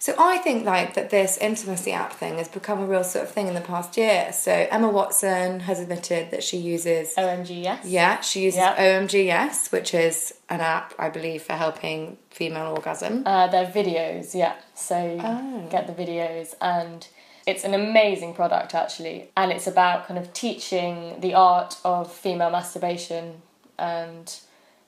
So 0.00 0.14
I 0.16 0.38
think 0.38 0.64
like 0.64 0.94
that 0.94 1.10
this 1.10 1.36
intimacy 1.38 1.90
app 1.92 2.12
thing 2.12 2.38
has 2.38 2.46
become 2.46 2.78
a 2.78 2.86
real 2.86 3.02
sort 3.02 3.24
of 3.24 3.32
thing 3.32 3.48
in 3.48 3.54
the 3.54 3.60
past 3.60 3.96
year. 3.96 4.32
So 4.32 4.52
Emma 4.52 4.88
Watson 4.88 5.58
has 5.60 5.80
admitted 5.80 6.30
that 6.30 6.44
she 6.44 6.56
uses 6.56 7.14
OMG 7.16 7.64
Yes. 7.64 7.84
Yeah, 7.84 8.20
she 8.20 8.42
uses 8.44 8.58
Yeah. 8.58 8.76
OMG 8.76 9.26
Yes, 9.26 9.72
which 9.72 9.92
is 9.94 10.34
an 10.48 10.60
app 10.60 10.94
I 11.00 11.08
believe 11.08 11.42
for 11.42 11.54
helping 11.54 12.16
female 12.30 12.72
orgasm. 12.74 13.24
Uh, 13.26 13.48
they're 13.48 13.66
videos, 13.66 14.36
yeah. 14.36 14.54
So 14.72 15.18
Oh. 15.20 15.66
get 15.68 15.88
the 15.88 15.92
videos, 16.00 16.54
and 16.60 17.04
it's 17.48 17.64
an 17.64 17.72
amazing 17.72 18.34
product 18.34 18.74
actually. 18.74 19.30
And 19.34 19.50
it's 19.50 19.66
about 19.66 20.06
kind 20.06 20.20
of 20.20 20.34
teaching 20.34 21.18
the 21.20 21.32
art 21.32 21.78
of 21.82 22.12
female 22.12 22.50
masturbation 22.50 23.40
and, 23.78 24.38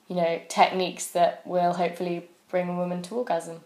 you 0.08 0.16
know, 0.16 0.40
techniques 0.48 1.06
that 1.08 1.40
will 1.46 1.72
hopefully 1.72 2.28
bring 2.50 2.68
a 2.68 2.76
woman 2.76 3.00
to 3.02 3.14
orgasm. 3.14 3.62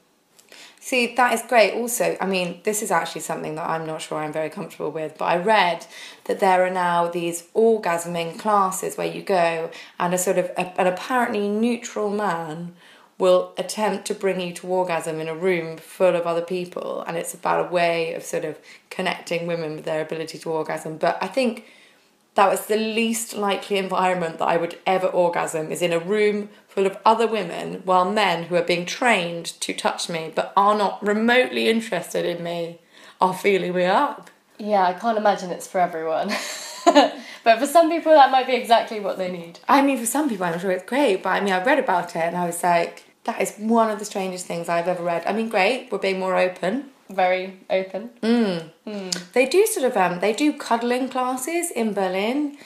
See, 0.78 1.12
that 1.16 1.32
is 1.32 1.42
great. 1.42 1.74
Also, 1.74 2.16
I 2.20 2.26
mean, 2.26 2.60
this 2.62 2.82
is 2.82 2.92
actually 2.92 3.22
something 3.22 3.56
that 3.56 3.68
I'm 3.68 3.84
not 3.84 4.00
sure 4.00 4.18
I'm 4.18 4.32
very 4.32 4.50
comfortable 4.50 4.92
with, 4.92 5.18
but 5.18 5.24
I 5.24 5.38
read 5.38 5.86
that 6.26 6.38
there 6.38 6.64
are 6.64 6.70
now 6.70 7.08
these 7.08 7.48
orgasming 7.52 8.38
classes 8.38 8.96
where 8.96 9.08
you 9.08 9.22
go 9.22 9.70
and 9.98 10.14
a 10.14 10.18
sort 10.18 10.38
of 10.38 10.44
a, 10.56 10.80
an 10.80 10.86
apparently 10.86 11.48
neutral 11.48 12.10
man 12.10 12.76
will 13.18 13.52
attempt 13.56 14.06
to 14.06 14.14
bring 14.14 14.40
you 14.40 14.52
to 14.52 14.66
orgasm 14.66 15.20
in 15.20 15.28
a 15.28 15.34
room 15.34 15.76
full 15.76 16.16
of 16.16 16.26
other 16.26 16.42
people, 16.42 17.04
and 17.06 17.16
it's 17.16 17.34
about 17.34 17.66
a 17.66 17.70
way 17.70 18.14
of 18.14 18.22
sort 18.22 18.44
of 18.44 18.58
connecting 18.90 19.46
women 19.46 19.76
with 19.76 19.84
their 19.84 20.02
ability 20.02 20.38
to 20.38 20.50
orgasm. 20.50 20.96
But 20.96 21.18
I 21.20 21.28
think 21.28 21.64
that 22.34 22.50
was 22.50 22.66
the 22.66 22.76
least 22.76 23.34
likely 23.34 23.78
environment 23.78 24.38
that 24.38 24.48
I 24.48 24.56
would 24.56 24.78
ever 24.86 25.06
orgasm 25.06 25.70
is 25.70 25.82
in 25.82 25.92
a 25.92 25.98
room 25.98 26.48
full 26.68 26.86
of 26.86 26.98
other 27.04 27.26
women 27.26 27.82
while 27.84 28.10
men 28.10 28.44
who 28.44 28.56
are 28.56 28.62
being 28.62 28.86
trained 28.86 29.46
to 29.60 29.72
touch 29.72 30.08
me 30.08 30.32
but 30.34 30.52
are 30.56 30.76
not 30.76 31.04
remotely 31.04 31.68
interested 31.68 32.24
in 32.24 32.42
me 32.42 32.80
are 33.20 33.34
feeling 33.34 33.74
me 33.74 33.84
up. 33.84 34.30
Yeah, 34.58 34.84
I 34.84 34.92
can't 34.94 35.18
imagine 35.18 35.50
it's 35.50 35.68
for 35.68 35.80
everyone. 35.80 36.32
but 37.44 37.58
for 37.58 37.66
some 37.66 37.90
people, 37.90 38.12
that 38.12 38.30
might 38.30 38.46
be 38.46 38.54
exactly 38.54 38.98
what 39.00 39.18
they 39.18 39.30
need. 39.30 39.60
I 39.68 39.82
mean, 39.82 39.98
for 39.98 40.06
some 40.06 40.28
people, 40.28 40.46
I'm 40.46 40.58
sure 40.58 40.70
it's 40.72 40.84
great, 40.84 41.22
but 41.22 41.30
I 41.30 41.40
mean, 41.40 41.52
I 41.52 41.62
read 41.62 41.78
about 41.78 42.16
it 42.16 42.22
and 42.22 42.36
I 42.36 42.46
was 42.46 42.62
like, 42.62 43.04
that 43.24 43.40
is 43.40 43.54
one 43.58 43.90
of 43.90 43.98
the 43.98 44.04
strangest 44.04 44.46
things 44.46 44.68
I've 44.68 44.88
ever 44.88 45.02
read. 45.02 45.22
I 45.26 45.32
mean, 45.32 45.48
great, 45.48 45.90
we're 45.92 45.98
being 45.98 46.18
more 46.18 46.36
open. 46.36 46.90
very 47.10 47.60
open. 47.70 48.10
They 49.34 49.46
do 49.46 49.66
sort 49.66 49.86
of 49.86 49.96
um, 49.96 50.20
they 50.20 50.32
do 50.32 50.52
cuddling 50.54 51.08
classes 51.08 51.70
in 51.70 51.92
Berlin. 51.92 52.56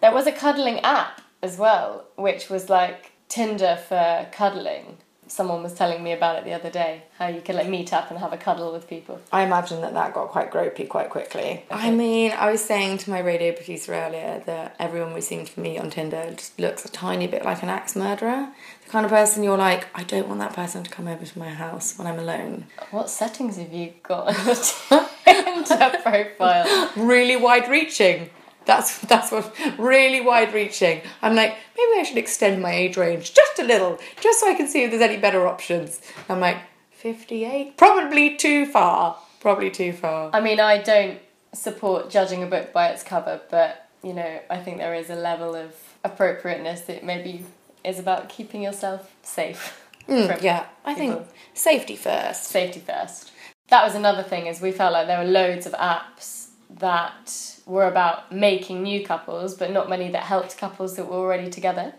There 0.00 0.12
was 0.12 0.26
a 0.26 0.32
cuddling 0.32 0.80
app 0.80 1.20
as 1.42 1.58
well, 1.58 2.06
which 2.16 2.48
was 2.48 2.68
like 2.70 3.12
Tinder 3.28 3.76
for 3.88 4.26
cuddling. 4.32 4.98
Someone 5.30 5.62
was 5.62 5.74
telling 5.74 6.02
me 6.02 6.10
about 6.12 6.36
it 6.38 6.44
the 6.44 6.52
other 6.52 6.70
day, 6.70 7.04
how 7.16 7.28
you 7.28 7.40
could 7.40 7.54
like 7.54 7.68
meet 7.68 7.92
up 7.92 8.10
and 8.10 8.18
have 8.18 8.32
a 8.32 8.36
cuddle 8.36 8.72
with 8.72 8.88
people. 8.88 9.20
I 9.32 9.42
imagine 9.44 9.80
that 9.82 9.94
that 9.94 10.12
got 10.12 10.28
quite 10.28 10.50
gropey 10.50 10.88
quite 10.88 11.08
quickly. 11.08 11.64
I 11.70 11.92
mean, 11.92 12.32
I 12.32 12.50
was 12.50 12.60
saying 12.60 12.98
to 12.98 13.10
my 13.10 13.20
radio 13.20 13.52
producer 13.52 13.94
earlier 13.94 14.42
that 14.46 14.74
everyone 14.80 15.14
we 15.14 15.20
seem 15.20 15.46
to 15.46 15.60
meet 15.60 15.78
on 15.78 15.90
Tinder 15.90 16.32
just 16.36 16.58
looks 16.58 16.84
a 16.84 16.88
tiny 16.88 17.28
bit 17.28 17.44
like 17.44 17.62
an 17.62 17.68
axe 17.68 17.94
murderer. 17.94 18.48
The 18.84 18.90
kind 18.90 19.06
of 19.06 19.12
person 19.12 19.44
you're 19.44 19.56
like, 19.56 19.86
I 19.94 20.02
don't 20.02 20.26
want 20.26 20.40
that 20.40 20.52
person 20.52 20.82
to 20.82 20.90
come 20.90 21.06
over 21.06 21.24
to 21.24 21.38
my 21.38 21.50
house 21.50 21.96
when 21.96 22.08
I'm 22.08 22.18
alone. 22.18 22.66
What 22.90 23.08
settings 23.08 23.56
have 23.56 23.72
you 23.72 23.92
got 24.02 24.36
on 24.36 24.46
your 24.46 24.56
Tinder 25.64 25.98
profile? 26.02 26.90
Really 26.96 27.36
wide 27.36 27.68
reaching. 27.68 28.30
That's 28.70 28.98
that's 29.00 29.32
what 29.32 29.52
really 29.78 30.20
wide 30.20 30.54
reaching. 30.54 31.00
I'm 31.22 31.34
like, 31.34 31.56
maybe 31.76 32.00
I 32.00 32.04
should 32.04 32.18
extend 32.18 32.62
my 32.62 32.72
age 32.72 32.96
range 32.96 33.34
just 33.34 33.58
a 33.58 33.64
little, 33.64 33.98
just 34.20 34.38
so 34.38 34.48
I 34.48 34.54
can 34.54 34.68
see 34.68 34.84
if 34.84 34.90
there's 34.92 35.02
any 35.02 35.16
better 35.16 35.48
options. 35.48 36.00
I'm 36.28 36.38
like, 36.38 36.58
58? 36.92 37.76
Probably 37.76 38.36
too 38.36 38.66
far. 38.66 39.16
Probably 39.40 39.70
too 39.70 39.92
far. 39.92 40.30
I 40.32 40.40
mean, 40.40 40.60
I 40.60 40.78
don't 40.78 41.18
support 41.52 42.10
judging 42.10 42.44
a 42.44 42.46
book 42.46 42.72
by 42.72 42.88
its 42.90 43.02
cover, 43.02 43.40
but 43.50 43.88
you 44.04 44.12
know, 44.14 44.38
I 44.48 44.58
think 44.58 44.78
there 44.78 44.94
is 44.94 45.10
a 45.10 45.16
level 45.16 45.56
of 45.56 45.74
appropriateness 46.04 46.82
that 46.82 47.02
maybe 47.02 47.44
is 47.82 47.98
about 47.98 48.28
keeping 48.28 48.62
yourself 48.62 49.10
safe. 49.22 49.84
Mm, 50.08 50.40
Yeah, 50.40 50.66
I 50.84 50.94
think 50.94 51.26
safety 51.54 51.96
first. 51.96 52.44
safety 52.44 52.78
first. 52.80 53.32
That 53.68 53.84
was 53.84 53.94
another 53.96 54.22
thing 54.22 54.46
is 54.46 54.60
we 54.60 54.70
felt 54.70 54.92
like 54.92 55.08
there 55.08 55.18
were 55.18 55.30
loads 55.30 55.66
of 55.66 55.72
apps 55.72 56.49
that 56.78 57.56
were 57.66 57.86
about 57.86 58.32
making 58.32 58.82
new 58.82 59.04
couples, 59.04 59.54
but 59.54 59.70
not 59.70 59.88
many 59.88 60.10
that 60.10 60.22
helped 60.24 60.56
couples 60.56 60.96
that 60.96 61.06
were 61.06 61.16
already 61.16 61.50
together. 61.50 61.94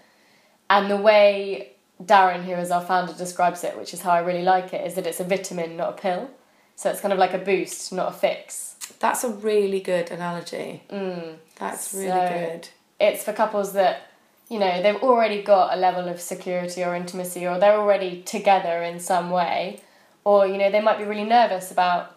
And 0.70 0.90
the 0.90 0.98
way 0.98 1.74
Darren, 2.02 2.44
who 2.44 2.54
is 2.54 2.72
our 2.72 2.82
founder, 2.82 3.14
describes 3.14 3.64
it, 3.64 3.78
which 3.78 3.94
is 3.94 4.02
how 4.02 4.12
I 4.12 4.20
really 4.20 4.44
like 4.44 4.74
it, 4.74 4.86
is 4.88 4.96
that 4.96 5.06
it's 5.06 5.20
a 5.20 5.24
vitamin, 5.24 5.78
not 5.78 5.90
a 5.90 6.02
pill. 6.02 6.30
So 6.76 6.90
it's 6.90 7.02
kind 7.02 7.14
of 7.14 7.20
like 7.20 7.34
a 7.34 7.38
boost, 7.38 7.94
not 7.94 8.10
a 8.10 8.12
fix. 8.14 8.76
That's 9.00 9.24
a 9.24 9.30
really 9.30 9.80
good 9.82 10.10
analogy. 10.10 10.84
Mm, 10.90 11.36
That's 11.58 11.94
really 11.94 12.10
So 12.10 12.30
good. 12.30 12.70
It's 13.00 13.24
for 13.24 13.34
couples 13.34 13.74
that, 13.74 14.08
you 14.50 14.58
know, 14.58 14.82
they've 14.82 14.96
already 15.04 15.44
got 15.44 15.74
a 15.74 15.78
level 15.78 16.08
of 16.08 16.20
security 16.20 16.84
or 16.84 16.96
intimacy, 16.96 17.46
or 17.46 17.60
they're 17.60 17.78
already 17.78 18.24
together 18.24 18.82
in 18.82 19.00
some 19.00 19.30
way, 19.30 19.82
or, 20.24 20.48
you 20.48 20.58
know, 20.58 20.72
they 20.72 20.82
might 20.82 20.98
be 20.98 21.04
really 21.04 21.24
nervous 21.24 21.72
about, 21.72 22.16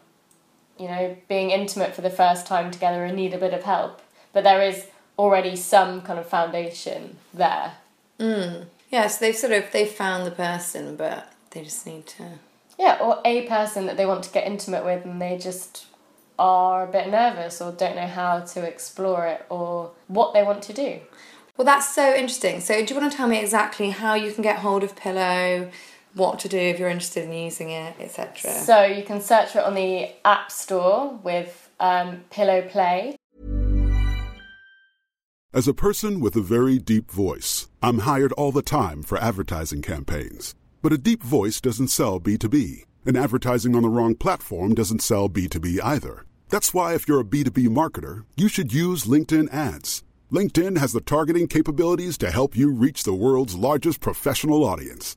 you 0.79 0.89
know, 0.89 1.17
being 1.29 1.51
intimate 1.51 1.95
for 1.95 2.03
the 2.03 2.11
first 2.11 2.47
time 2.47 2.71
together 2.71 3.05
and 3.05 3.17
need 3.17 3.35
a 3.35 3.39
bit 3.39 3.55
of 3.55 3.63
help. 3.63 4.01
But 4.33 4.45
there 4.45 4.63
is 4.63 4.87
already 5.19 5.57
some 5.57 6.03
kind 6.03 6.19
of 6.19 6.27
foundation 6.27 7.19
there. 7.33 7.75
Mm. 8.19 8.67
Yeah, 8.91 9.07
so 9.07 9.25
they've 9.25 9.37
sort 9.37 9.53
of 9.53 9.71
they've 9.73 9.89
found 9.89 10.27
the 10.27 10.31
person, 10.31 10.97
but 10.97 11.33
they 11.51 11.63
just 11.63 11.87
need 11.87 12.07
to. 12.07 12.25
Yeah, 12.79 12.99
or 13.01 13.21
a 13.25 13.47
person 13.47 13.87
that 13.87 13.97
they 13.97 14.07
want 14.07 14.25
to 14.25 14.31
get 14.31 14.47
intimate 14.47 14.85
with 14.85 15.05
and 15.05 15.21
they 15.21 15.39
just 15.39 15.87
are 16.39 16.85
a 16.85 16.91
bit 16.91 17.09
nervous 17.09 17.61
or 17.61 17.71
don't 17.71 17.95
know 17.95 18.07
how 18.07 18.41
to 18.41 18.63
explore 18.65 19.27
it 19.27 19.47
or 19.49 19.93
what 20.09 20.35
they 20.35 20.43
want 20.43 20.63
to 20.65 20.73
do. 20.73 21.01
Well, 21.57 21.65
that's 21.65 21.95
so 21.95 22.13
interesting. 22.13 22.61
So, 22.61 22.85
do 22.85 22.93
you 22.93 23.01
want 23.01 23.13
to 23.13 23.17
tell 23.17 23.29
me 23.29 23.39
exactly 23.39 23.91
how 23.91 24.15
you 24.15 24.33
can 24.33 24.43
get 24.43 24.59
hold 24.59 24.83
of 24.83 24.97
Pillow, 24.97 25.71
what 26.15 26.39
to 26.41 26.49
do 26.49 26.59
if 26.59 26.79
you're 26.79 26.89
interested 26.89 27.25
in 27.25 27.33
using 27.33 27.71
it, 27.71 27.97
etc.? 28.01 28.51
So 28.51 28.85
you 28.85 29.03
can 29.03 29.21
search 29.21 29.51
for 29.51 29.59
it 29.59 29.65
on 29.65 29.75
the 29.75 30.11
App 30.25 30.51
Store 30.51 31.19
with 31.23 31.71
um, 31.81 32.25
Pillow 32.31 32.63
Play. 32.63 33.17
As 35.53 35.69
a 35.69 35.75
person 35.75 36.19
with 36.19 36.35
a 36.35 36.41
very 36.41 36.79
deep 36.79 37.11
voice, 37.11 37.69
I'm 37.81 38.01
hired 38.01 38.33
all 38.33 38.51
the 38.51 38.63
time 38.63 39.05
for 39.05 39.19
advertising 39.19 39.83
campaigns. 39.83 40.55
But 40.83 40.93
a 40.93 40.99
deep 40.99 41.23
voice 41.23 41.61
doesn't 41.61 41.89
sell 41.89 42.19
B2B, 42.19 42.85
and 43.07 43.17
advertising 43.17 43.77
on 43.77 43.83
the 43.83 43.89
wrong 43.89 44.17
platform 44.17 44.75
doesn't 44.75 45.01
sell 45.01 45.29
B2B 45.29 45.79
either. 45.83 46.25
That's 46.49 46.75
why, 46.75 46.95
if 46.95 47.07
you're 47.07 47.21
a 47.21 47.25
B2B 47.25 47.69
marketer, 47.69 48.25
you 48.37 48.49
should 48.49 48.73
use 48.73 49.05
LinkedIn 49.05 49.53
ads. 49.53 50.03
LinkedIn 50.33 50.79
has 50.79 50.93
the 50.93 51.01
targeting 51.01 51.47
capabilities 51.47 52.19
to 52.19 52.31
help 52.31 52.57
you 52.57 52.73
reach 52.73 53.05
the 53.05 53.15
world's 53.15 53.55
largest 53.55 54.01
professional 54.01 54.65
audience. 54.65 55.17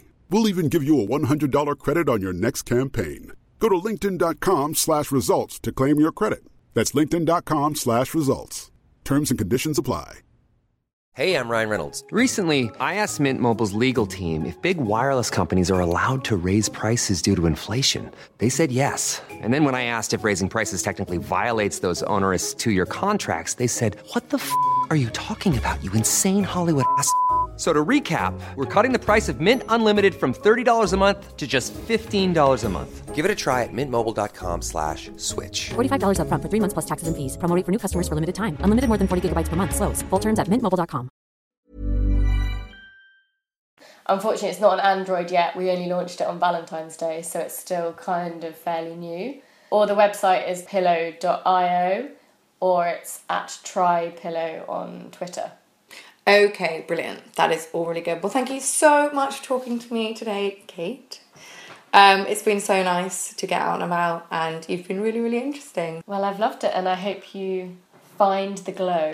We'll 0.31 0.47
even 0.47 0.69
give 0.69 0.81
you 0.81 1.01
a 1.01 1.05
$100 1.05 1.77
credit 1.77 2.07
on 2.07 2.21
your 2.21 2.31
next 2.31 2.61
campaign. 2.61 3.33
Go 3.59 3.67
to 3.67 3.75
linkedin.com 3.75 4.75
slash 4.75 5.11
results 5.11 5.59
to 5.59 5.73
claim 5.73 5.99
your 5.99 6.13
credit. 6.13 6.43
That's 6.73 6.93
linkedin.com 6.93 7.75
slash 7.75 8.13
results. 8.15 8.71
Terms 9.03 9.29
and 9.29 9.37
conditions 9.37 9.77
apply. 9.77 10.19
Hey, 11.13 11.35
I'm 11.35 11.49
Ryan 11.49 11.67
Reynolds. 11.67 12.05
Recently, 12.11 12.71
I 12.79 12.95
asked 12.95 13.19
Mint 13.19 13.41
Mobile's 13.41 13.73
legal 13.73 14.05
team 14.05 14.45
if 14.45 14.59
big 14.61 14.77
wireless 14.77 15.29
companies 15.29 15.69
are 15.69 15.81
allowed 15.81 16.23
to 16.23 16.37
raise 16.37 16.69
prices 16.69 17.21
due 17.21 17.35
to 17.35 17.45
inflation. 17.45 18.09
They 18.37 18.47
said 18.47 18.71
yes. 18.71 19.21
And 19.29 19.53
then 19.53 19.65
when 19.65 19.75
I 19.75 19.83
asked 19.83 20.13
if 20.13 20.23
raising 20.23 20.47
prices 20.47 20.81
technically 20.81 21.17
violates 21.17 21.79
those 21.79 22.03
onerous 22.03 22.53
two 22.53 22.71
year 22.71 22.85
contracts, 22.85 23.55
they 23.55 23.67
said, 23.67 23.97
What 24.13 24.29
the 24.29 24.37
f 24.37 24.49
are 24.89 24.95
you 24.95 25.09
talking 25.09 25.57
about, 25.57 25.83
you 25.83 25.91
insane 25.91 26.45
Hollywood 26.45 26.85
ass? 26.97 27.11
F- 27.61 27.67
So 27.67 27.73
to 27.73 27.85
recap, 27.85 28.33
we're 28.55 28.65
cutting 28.65 28.91
the 28.91 28.97
price 28.97 29.29
of 29.29 29.39
Mint 29.39 29.61
Unlimited 29.69 30.15
from 30.15 30.33
$30 30.33 30.93
a 30.93 30.97
month 30.97 31.37
to 31.37 31.45
just 31.45 31.75
$15 31.75 32.63
a 32.65 32.69
month. 32.69 33.13
Give 33.15 33.23
it 33.23 33.29
a 33.31 33.35
try 33.35 33.61
at 33.61 33.69
mintmobile.com 33.71 34.63
slash 34.63 35.11
switch. 35.17 35.69
$45 35.69 36.17
upfront 36.17 36.41
for 36.41 36.49
three 36.49 36.59
months 36.59 36.73
plus 36.73 36.87
taxes 36.87 37.07
and 37.07 37.15
fees. 37.15 37.37
Promo 37.37 37.55
rate 37.55 37.65
for 37.65 37.71
new 37.71 37.77
customers 37.77 38.07
for 38.07 38.15
limited 38.15 38.33
time. 38.33 38.57
Unlimited 38.61 38.87
more 38.87 38.97
than 38.97 39.07
40 39.07 39.29
gigabytes 39.29 39.47
per 39.47 39.55
month. 39.55 39.75
Slows. 39.75 40.01
Full 40.09 40.19
terms 40.19 40.39
at 40.39 40.47
mintmobile.com. 40.47 41.09
Unfortunately, 44.07 44.49
it's 44.49 44.59
not 44.59 44.79
on 44.79 44.79
Android 44.79 45.29
yet. 45.29 45.55
We 45.55 45.69
only 45.69 45.87
launched 45.87 46.19
it 46.21 46.27
on 46.27 46.39
Valentine's 46.39 46.97
Day, 46.97 47.21
so 47.21 47.39
it's 47.39 47.55
still 47.57 47.93
kind 47.93 48.43
of 48.43 48.55
fairly 48.55 48.95
new. 48.95 49.41
Or 49.69 49.85
the 49.85 49.93
website 49.93 50.49
is 50.49 50.63
pillow.io 50.63 52.09
or 52.59 52.87
it's 52.87 53.21
at 53.29 53.49
trypillow 53.63 54.67
on 54.67 55.09
Twitter. 55.11 55.51
Okay, 56.27 56.85
brilliant. 56.87 57.33
That 57.33 57.51
is 57.51 57.67
all 57.73 57.87
really 57.87 58.01
good. 58.01 58.21
Well, 58.21 58.31
thank 58.31 58.51
you 58.51 58.59
so 58.59 59.09
much 59.11 59.37
for 59.37 59.43
talking 59.43 59.79
to 59.79 59.91
me 59.91 60.13
today, 60.13 60.61
Kate. 60.67 61.19
Um, 61.93 62.21
it's 62.27 62.43
been 62.43 62.59
so 62.59 62.83
nice 62.83 63.33
to 63.33 63.47
get 63.47 63.59
out 63.59 63.75
and 63.75 63.83
about, 63.83 64.27
and 64.29 64.63
you've 64.69 64.87
been 64.87 65.01
really, 65.01 65.19
really 65.19 65.39
interesting. 65.39 66.03
Well, 66.05 66.23
I've 66.23 66.39
loved 66.39 66.63
it 66.63 66.71
and 66.75 66.87
I 66.87 66.93
hope 66.93 67.33
you 67.33 67.75
find 68.19 68.55
the 68.59 68.71
glow. 68.71 69.13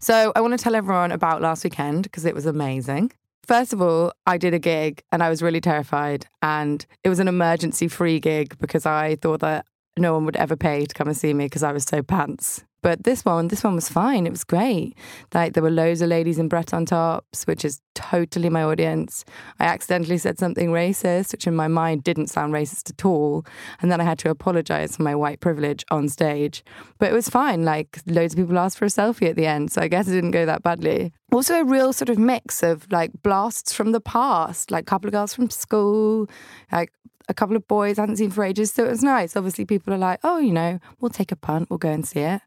So 0.00 0.32
I 0.34 0.40
want 0.40 0.52
to 0.52 0.62
tell 0.62 0.74
everyone 0.74 1.12
about 1.12 1.42
last 1.42 1.62
weekend 1.62 2.04
because 2.04 2.24
it 2.24 2.34
was 2.34 2.46
amazing. 2.46 3.12
First 3.44 3.72
of 3.72 3.82
all, 3.82 4.12
I 4.26 4.38
did 4.38 4.54
a 4.54 4.58
gig 4.58 5.02
and 5.12 5.22
I 5.22 5.28
was 5.28 5.42
really 5.42 5.60
terrified. 5.60 6.26
And 6.42 6.86
it 7.04 7.10
was 7.10 7.18
an 7.18 7.28
emergency 7.28 7.86
free 7.86 8.18
gig 8.18 8.56
because 8.58 8.86
I 8.86 9.16
thought 9.16 9.40
that 9.40 9.66
no 9.98 10.14
one 10.14 10.24
would 10.24 10.36
ever 10.36 10.56
pay 10.56 10.84
to 10.84 10.94
come 10.94 11.08
and 11.08 11.16
see 11.16 11.32
me 11.34 11.46
because 11.46 11.62
I 11.62 11.72
was 11.72 11.84
so 11.84 12.02
pants. 12.02 12.64
But 12.82 13.04
this 13.04 13.24
one, 13.24 13.48
this 13.48 13.64
one 13.64 13.74
was 13.74 13.88
fine. 13.88 14.26
It 14.26 14.30
was 14.30 14.44
great. 14.44 14.96
Like 15.34 15.54
there 15.54 15.62
were 15.62 15.70
loads 15.70 16.02
of 16.02 16.08
ladies 16.08 16.38
in 16.38 16.48
Breton 16.48 16.86
tops, 16.86 17.44
which 17.44 17.64
is 17.64 17.80
totally 17.96 18.50
my 18.50 18.62
audience. 18.62 19.24
I 19.58 19.64
accidentally 19.64 20.18
said 20.18 20.38
something 20.38 20.68
racist, 20.68 21.32
which 21.32 21.46
in 21.46 21.56
my 21.56 21.66
mind 21.66 22.04
didn't 22.04 22.28
sound 22.28 22.52
racist 22.52 22.90
at 22.90 23.04
all. 23.04 23.44
And 23.80 23.90
then 23.90 24.00
I 24.00 24.04
had 24.04 24.18
to 24.20 24.30
apologize 24.30 24.96
for 24.96 25.02
my 25.02 25.14
white 25.14 25.40
privilege 25.40 25.84
on 25.90 26.08
stage. 26.08 26.62
But 26.98 27.10
it 27.10 27.14
was 27.14 27.28
fine. 27.28 27.64
Like 27.64 27.98
loads 28.06 28.34
of 28.34 28.38
people 28.38 28.58
asked 28.58 28.78
for 28.78 28.84
a 28.84 28.88
selfie 28.88 29.30
at 29.30 29.36
the 29.36 29.46
end. 29.46 29.72
So 29.72 29.80
I 29.80 29.88
guess 29.88 30.06
it 30.06 30.12
didn't 30.12 30.30
go 30.30 30.46
that 30.46 30.62
badly. 30.62 31.12
Also, 31.32 31.54
a 31.54 31.64
real 31.64 31.92
sort 31.92 32.08
of 32.08 32.18
mix 32.18 32.62
of 32.62 32.86
like 32.92 33.10
blasts 33.22 33.72
from 33.72 33.92
the 33.92 34.00
past, 34.00 34.70
like 34.70 34.82
a 34.82 34.86
couple 34.86 35.08
of 35.08 35.12
girls 35.12 35.34
from 35.34 35.50
school, 35.50 36.28
like 36.70 36.92
a 37.28 37.34
couple 37.34 37.56
of 37.56 37.66
boys 37.66 37.98
I 37.98 38.02
hadn't 38.02 38.16
seen 38.16 38.30
for 38.30 38.44
ages. 38.44 38.72
So 38.72 38.84
it 38.84 38.90
was 38.90 39.02
nice. 39.02 39.34
Obviously, 39.36 39.64
people 39.64 39.92
are 39.92 39.98
like, 39.98 40.20
oh, 40.22 40.38
you 40.38 40.52
know, 40.52 40.78
we'll 41.00 41.10
take 41.10 41.32
a 41.32 41.36
punt, 41.36 41.70
we'll 41.70 41.78
go 41.78 41.90
and 41.90 42.06
see 42.06 42.20
it. 42.20 42.42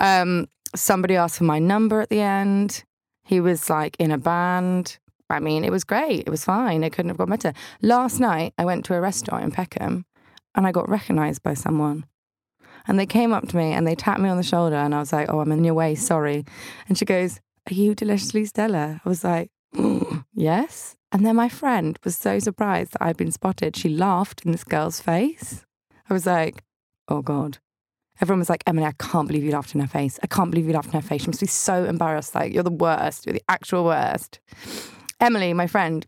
Um, 0.00 0.48
somebody 0.74 1.14
asked 1.16 1.38
for 1.38 1.44
my 1.44 1.58
number 1.58 2.00
at 2.00 2.08
the 2.08 2.20
end. 2.20 2.84
He 3.28 3.40
was 3.40 3.68
like 3.68 3.94
in 3.98 4.10
a 4.10 4.16
band. 4.16 4.98
I 5.28 5.38
mean, 5.38 5.62
it 5.62 5.70
was 5.70 5.84
great. 5.84 6.20
It 6.20 6.30
was 6.30 6.46
fine. 6.46 6.82
It 6.82 6.94
couldn't 6.94 7.10
have 7.10 7.18
got 7.18 7.28
better. 7.28 7.52
Last 7.82 8.20
night, 8.20 8.54
I 8.56 8.64
went 8.64 8.86
to 8.86 8.94
a 8.94 9.02
restaurant 9.02 9.44
in 9.44 9.50
Peckham 9.50 10.06
and 10.54 10.66
I 10.66 10.72
got 10.72 10.88
recognized 10.88 11.42
by 11.42 11.52
someone. 11.52 12.06
And 12.86 12.98
they 12.98 13.04
came 13.04 13.34
up 13.34 13.46
to 13.48 13.56
me 13.58 13.74
and 13.74 13.86
they 13.86 13.94
tapped 13.94 14.20
me 14.20 14.30
on 14.30 14.38
the 14.38 14.42
shoulder 14.42 14.76
and 14.76 14.94
I 14.94 15.00
was 15.00 15.12
like, 15.12 15.28
oh, 15.28 15.40
I'm 15.40 15.52
in 15.52 15.62
your 15.62 15.74
way, 15.74 15.94
sorry. 15.94 16.46
And 16.88 16.96
she 16.96 17.04
goes, 17.04 17.38
Are 17.70 17.74
you 17.74 17.94
deliciously 17.94 18.46
Stella? 18.46 19.02
I 19.04 19.08
was 19.08 19.22
like, 19.22 19.50
Yes. 20.34 20.96
And 21.12 21.26
then 21.26 21.36
my 21.36 21.50
friend 21.50 21.98
was 22.04 22.16
so 22.16 22.38
surprised 22.38 22.92
that 22.92 23.02
I'd 23.02 23.18
been 23.18 23.30
spotted. 23.30 23.76
She 23.76 23.90
laughed 23.90 24.46
in 24.46 24.52
this 24.52 24.64
girl's 24.64 25.02
face. 25.02 25.66
I 26.08 26.14
was 26.14 26.24
like, 26.24 26.64
Oh 27.08 27.20
God. 27.20 27.58
Everyone 28.20 28.40
was 28.40 28.48
like, 28.48 28.64
Emily, 28.66 28.86
I 28.86 28.92
can't 28.98 29.28
believe 29.28 29.44
you 29.44 29.52
laughed 29.52 29.74
in 29.74 29.80
her 29.80 29.86
face. 29.86 30.18
I 30.22 30.26
can't 30.26 30.50
believe 30.50 30.66
you 30.66 30.72
laughed 30.72 30.92
in 30.92 31.00
her 31.00 31.06
face. 31.06 31.22
She 31.22 31.28
must 31.28 31.40
be 31.40 31.46
so 31.46 31.84
embarrassed. 31.84 32.34
Like, 32.34 32.52
you're 32.52 32.64
the 32.64 32.70
worst. 32.70 33.26
You're 33.26 33.34
the 33.34 33.44
actual 33.48 33.84
worst. 33.84 34.40
Emily, 35.20 35.52
my 35.52 35.66
friend, 35.66 36.06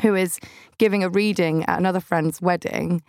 who 0.00 0.14
is 0.14 0.38
giving 0.78 1.04
a 1.04 1.10
reading 1.10 1.64
at 1.64 1.78
another 1.78 2.00
friend's 2.00 2.40
wedding, 2.40 3.02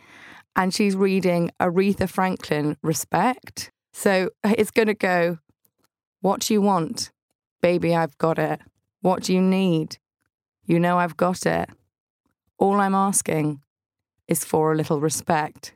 and 0.56 0.74
she's 0.74 0.96
reading 0.96 1.52
Aretha 1.60 2.10
Franklin, 2.10 2.78
Respect. 2.82 3.72
So 3.94 4.30
it's 4.44 4.72
going 4.72 4.88
to 4.88 4.94
go, 4.94 5.40
What 6.22 6.42
do 6.42 6.54
you 6.54 6.62
want? 6.62 7.12
Baby, 7.62 7.96
I've 7.96 8.18
got 8.18 8.38
it. 8.38 8.62
What 9.02 9.24
do 9.24 9.34
you 9.34 9.42
need? 9.42 9.98
You 10.66 10.80
know 10.80 11.00
I've 11.00 11.18
got 11.18 11.46
it. 11.46 11.70
All 12.58 12.76
I'm 12.76 12.96
asking 12.96 13.62
is 14.28 14.44
for 14.44 14.72
a 14.72 14.76
little 14.76 15.00
respect. 15.00 15.76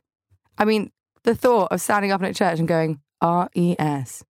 I 0.58 0.64
mean, 0.64 0.92
the 1.24 1.34
thought 1.34 1.72
of 1.72 1.80
standing 1.80 2.12
up 2.12 2.22
in 2.22 2.30
a 2.30 2.34
church 2.34 2.58
and 2.58 2.68
going 2.68 3.00
R 3.20 3.48
E 3.54 3.76
S 3.78 4.24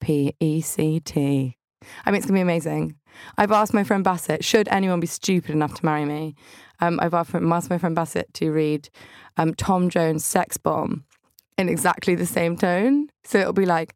P 0.00 0.34
E 0.40 0.60
C 0.60 1.00
T. 1.00 1.56
I 2.04 2.10
mean, 2.10 2.18
it's 2.18 2.26
going 2.26 2.34
to 2.34 2.38
be 2.38 2.42
amazing. 2.42 2.96
I've 3.36 3.52
asked 3.52 3.74
my 3.74 3.84
friend 3.84 4.02
Bassett, 4.02 4.44
should 4.44 4.68
anyone 4.68 5.00
be 5.00 5.06
stupid 5.06 5.50
enough 5.50 5.74
to 5.74 5.84
marry 5.84 6.04
me? 6.04 6.34
Um, 6.80 6.98
I've 7.00 7.14
asked 7.14 7.32
my 7.32 7.78
friend 7.78 7.94
Bassett 7.94 8.32
to 8.34 8.50
read 8.50 8.88
um, 9.36 9.54
Tom 9.54 9.88
Jones' 9.90 10.24
Sex 10.24 10.56
Bomb 10.56 11.04
in 11.56 11.68
exactly 11.68 12.14
the 12.14 12.26
same 12.26 12.56
tone. 12.56 13.08
So 13.24 13.38
it'll 13.38 13.52
be 13.52 13.66
like, 13.66 13.94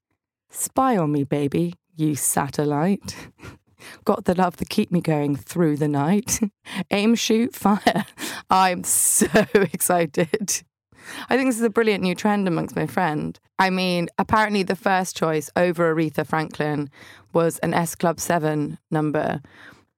spy 0.51 0.97
on 0.97 1.13
me, 1.13 1.25
baby, 1.25 1.75
you 1.97 2.15
satellite. 2.15 3.17
Got 4.05 4.25
the 4.25 4.35
love 4.35 4.57
to 4.57 4.65
keep 4.65 4.91
me 4.91 5.01
going 5.01 5.37
through 5.37 5.77
the 5.77 5.89
night. 5.89 6.41
Aim, 6.91 7.15
shoot, 7.15 7.55
fire. 7.55 8.05
I'm 8.51 8.85
so 8.85 9.29
excited. 9.55 10.63
I 11.29 11.37
think 11.37 11.49
this 11.49 11.57
is 11.57 11.63
a 11.63 11.71
brilliant 11.71 12.03
new 12.03 12.15
trend 12.15 12.49
amongst 12.49 12.77
my 12.77 12.87
friend. 12.87 13.39
I 13.59 13.71
mean, 13.71 14.09
apparently 14.19 14.63
the 14.63 14.77
first 14.77 15.17
choice 15.17 15.51
over 15.57 15.95
Aretha 15.95 16.27
Franklin 16.27 16.91
was 17.33 17.59
an 17.59 17.75
S 17.75 17.95
Club 17.95 18.21
7 18.21 18.79
number, 18.91 19.41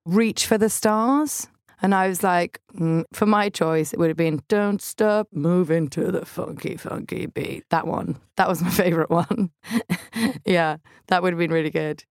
Reach 0.04 0.46
for 0.46 0.58
the 0.58 0.70
Stars. 0.70 1.48
And 1.82 1.94
I 1.94 2.08
was 2.08 2.22
like, 2.22 2.60
mm, 2.74 3.04
for 3.12 3.26
my 3.26 3.48
choice, 3.48 3.92
it 3.92 3.98
would 3.98 4.08
have 4.08 4.16
been 4.16 4.42
Don't 4.48 4.82
Stop 4.82 5.28
Moving 5.32 5.88
to 5.88 6.12
the 6.12 6.26
Funky, 6.26 6.76
Funky 6.76 7.26
Beat. 7.26 7.64
That 7.70 7.86
one. 7.86 8.18
That 8.36 8.48
was 8.48 8.62
my 8.62 8.70
favourite 8.84 9.10
one. 9.10 9.50
yeah, 10.44 10.76
that 11.06 11.22
would 11.22 11.32
have 11.32 11.38
been 11.38 11.52
really 11.52 11.70
good. 11.70 12.04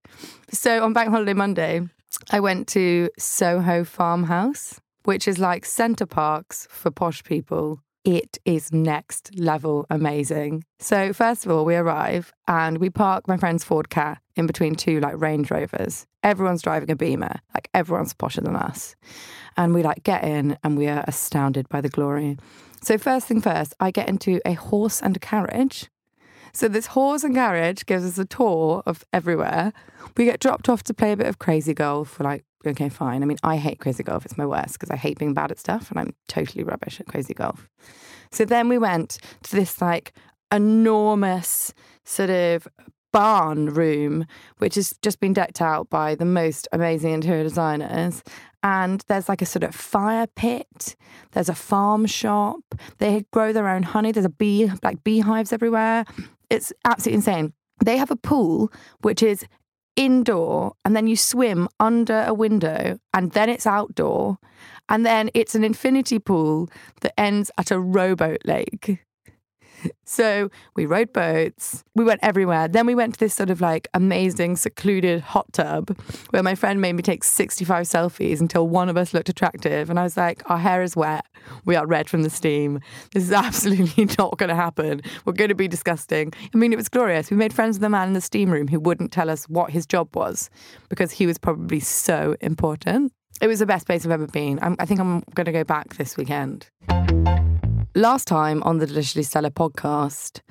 So 0.50 0.82
on 0.82 0.92
Bank 0.92 1.10
Holiday 1.10 1.34
Monday, 1.34 1.82
I 2.30 2.40
went 2.40 2.66
to 2.68 3.10
Soho 3.18 3.84
Farmhouse, 3.84 4.80
which 5.04 5.28
is 5.28 5.38
like 5.38 5.64
Center 5.64 6.06
Parcs 6.06 6.66
for 6.70 6.90
posh 6.90 7.22
people 7.22 7.80
it 8.04 8.38
is 8.44 8.72
next 8.72 9.38
level 9.38 9.86
amazing. 9.90 10.64
So, 10.78 11.12
first 11.12 11.44
of 11.44 11.52
all, 11.52 11.64
we 11.64 11.76
arrive 11.76 12.32
and 12.48 12.78
we 12.78 12.88
park 12.88 13.28
my 13.28 13.36
friend's 13.36 13.64
Ford 13.64 13.90
car 13.90 14.20
in 14.36 14.46
between 14.46 14.74
two 14.74 15.00
like 15.00 15.20
Range 15.20 15.50
Rovers. 15.50 16.06
Everyone's 16.22 16.62
driving 16.62 16.90
a 16.90 16.96
Beamer, 16.96 17.40
like 17.54 17.68
everyone's 17.74 18.14
posher 18.14 18.42
than 18.42 18.56
us. 18.56 18.96
And 19.56 19.74
we 19.74 19.82
like 19.82 20.02
get 20.02 20.24
in 20.24 20.56
and 20.64 20.78
we 20.78 20.88
are 20.88 21.04
astounded 21.06 21.68
by 21.68 21.80
the 21.80 21.88
glory. 21.88 22.38
So, 22.82 22.96
first 22.96 23.26
thing 23.26 23.42
first, 23.42 23.74
I 23.80 23.90
get 23.90 24.08
into 24.08 24.40
a 24.46 24.54
horse 24.54 25.02
and 25.02 25.20
carriage. 25.20 25.90
So, 26.52 26.68
this 26.68 26.86
horse 26.86 27.22
and 27.22 27.34
carriage 27.34 27.84
gives 27.84 28.04
us 28.04 28.18
a 28.18 28.24
tour 28.24 28.82
of 28.86 29.04
everywhere. 29.12 29.72
We 30.16 30.24
get 30.24 30.40
dropped 30.40 30.68
off 30.68 30.82
to 30.84 30.94
play 30.94 31.12
a 31.12 31.16
bit 31.16 31.26
of 31.26 31.38
crazy 31.38 31.74
golf 31.74 32.08
for 32.08 32.24
like 32.24 32.44
okay, 32.66 32.88
fine. 32.88 33.22
I 33.22 33.26
mean, 33.26 33.38
I 33.42 33.56
hate 33.56 33.80
crazy 33.80 34.02
golf. 34.02 34.24
It's 34.24 34.38
my 34.38 34.46
worst 34.46 34.74
because 34.74 34.90
I 34.90 34.96
hate 34.96 35.18
being 35.18 35.34
bad 35.34 35.50
at 35.50 35.58
stuff 35.58 35.90
and 35.90 35.98
I'm 35.98 36.14
totally 36.28 36.64
rubbish 36.64 37.00
at 37.00 37.06
crazy 37.06 37.34
golf. 37.34 37.68
So 38.30 38.44
then 38.44 38.68
we 38.68 38.78
went 38.78 39.18
to 39.44 39.56
this 39.56 39.80
like 39.80 40.12
enormous 40.52 41.72
sort 42.04 42.30
of 42.30 42.68
barn 43.12 43.66
room, 43.66 44.26
which 44.58 44.76
has 44.76 44.94
just 45.02 45.20
been 45.20 45.32
decked 45.32 45.60
out 45.60 45.90
by 45.90 46.14
the 46.14 46.24
most 46.24 46.68
amazing 46.72 47.12
interior 47.12 47.42
designers. 47.42 48.22
And 48.62 49.02
there's 49.08 49.28
like 49.28 49.42
a 49.42 49.46
sort 49.46 49.64
of 49.64 49.74
fire 49.74 50.26
pit. 50.26 50.96
There's 51.32 51.48
a 51.48 51.54
farm 51.54 52.06
shop. 52.06 52.60
They 52.98 53.24
grow 53.32 53.52
their 53.52 53.68
own 53.68 53.82
honey. 53.82 54.12
There's 54.12 54.26
a 54.26 54.30
bee, 54.30 54.70
like 54.82 55.02
beehives 55.02 55.52
everywhere. 55.52 56.04
It's 56.50 56.72
absolutely 56.84 57.16
insane. 57.16 57.52
They 57.84 57.96
have 57.96 58.10
a 58.10 58.16
pool, 58.16 58.70
which 59.00 59.22
is 59.22 59.44
indoor 59.96 60.74
and 60.84 60.94
then 60.96 61.06
you 61.06 61.16
swim 61.16 61.68
under 61.78 62.24
a 62.26 62.34
window 62.34 62.98
and 63.12 63.32
then 63.32 63.48
it's 63.48 63.66
outdoor 63.66 64.38
and 64.88 65.06
then 65.06 65.30
it's 65.34 65.54
an 65.54 65.64
infinity 65.64 66.18
pool 66.18 66.68
that 67.00 67.18
ends 67.18 67.50
at 67.58 67.70
a 67.70 67.78
rowboat 67.78 68.40
lake. 68.44 69.04
So 70.10 70.50
we 70.74 70.86
rode 70.86 71.12
boats, 71.12 71.84
we 71.94 72.02
went 72.02 72.18
everywhere. 72.22 72.66
Then 72.66 72.84
we 72.84 72.96
went 72.96 73.14
to 73.14 73.20
this 73.20 73.32
sort 73.32 73.48
of 73.48 73.60
like 73.60 73.86
amazing, 73.94 74.56
secluded 74.56 75.20
hot 75.20 75.52
tub 75.52 75.96
where 76.30 76.42
my 76.42 76.56
friend 76.56 76.80
made 76.80 76.94
me 76.94 77.02
take 77.02 77.22
65 77.22 77.86
selfies 77.86 78.40
until 78.40 78.66
one 78.66 78.88
of 78.88 78.96
us 78.96 79.14
looked 79.14 79.28
attractive. 79.28 79.88
And 79.88 80.00
I 80.00 80.02
was 80.02 80.16
like, 80.16 80.42
our 80.50 80.58
hair 80.58 80.82
is 80.82 80.96
wet. 80.96 81.24
We 81.64 81.76
are 81.76 81.86
red 81.86 82.08
from 82.08 82.24
the 82.24 82.30
steam. 82.30 82.80
This 83.14 83.22
is 83.22 83.32
absolutely 83.46 84.08
not 84.18 84.36
going 84.36 84.48
to 84.48 84.56
happen. 84.56 85.00
We're 85.24 85.32
going 85.32 85.48
to 85.48 85.54
be 85.54 85.68
disgusting. 85.68 86.32
I 86.52 86.56
mean, 86.58 86.72
it 86.72 86.76
was 86.76 86.88
glorious. 86.88 87.30
We 87.30 87.36
made 87.36 87.52
friends 87.52 87.76
with 87.76 87.82
the 87.82 87.88
man 87.88 88.08
in 88.08 88.14
the 88.14 88.20
steam 88.20 88.50
room 88.50 88.66
who 88.66 88.80
wouldn't 88.80 89.12
tell 89.12 89.30
us 89.30 89.44
what 89.44 89.70
his 89.70 89.86
job 89.86 90.16
was 90.16 90.50
because 90.88 91.12
he 91.12 91.24
was 91.24 91.38
probably 91.38 91.78
so 91.78 92.34
important. 92.40 93.12
It 93.40 93.46
was 93.46 93.60
the 93.60 93.66
best 93.66 93.86
place 93.86 94.04
I've 94.04 94.10
ever 94.10 94.26
been. 94.26 94.58
I'm, 94.60 94.74
I 94.80 94.86
think 94.86 94.98
I'm 94.98 95.22
going 95.34 95.46
to 95.46 95.52
go 95.52 95.62
back 95.62 95.94
this 95.94 96.16
weekend. 96.16 96.68
Last 97.96 98.28
time 98.28 98.62
on 98.62 98.78
the 98.78 98.86
Deliciously 98.86 99.24
Stella 99.24 99.50
podcast, 99.50 100.42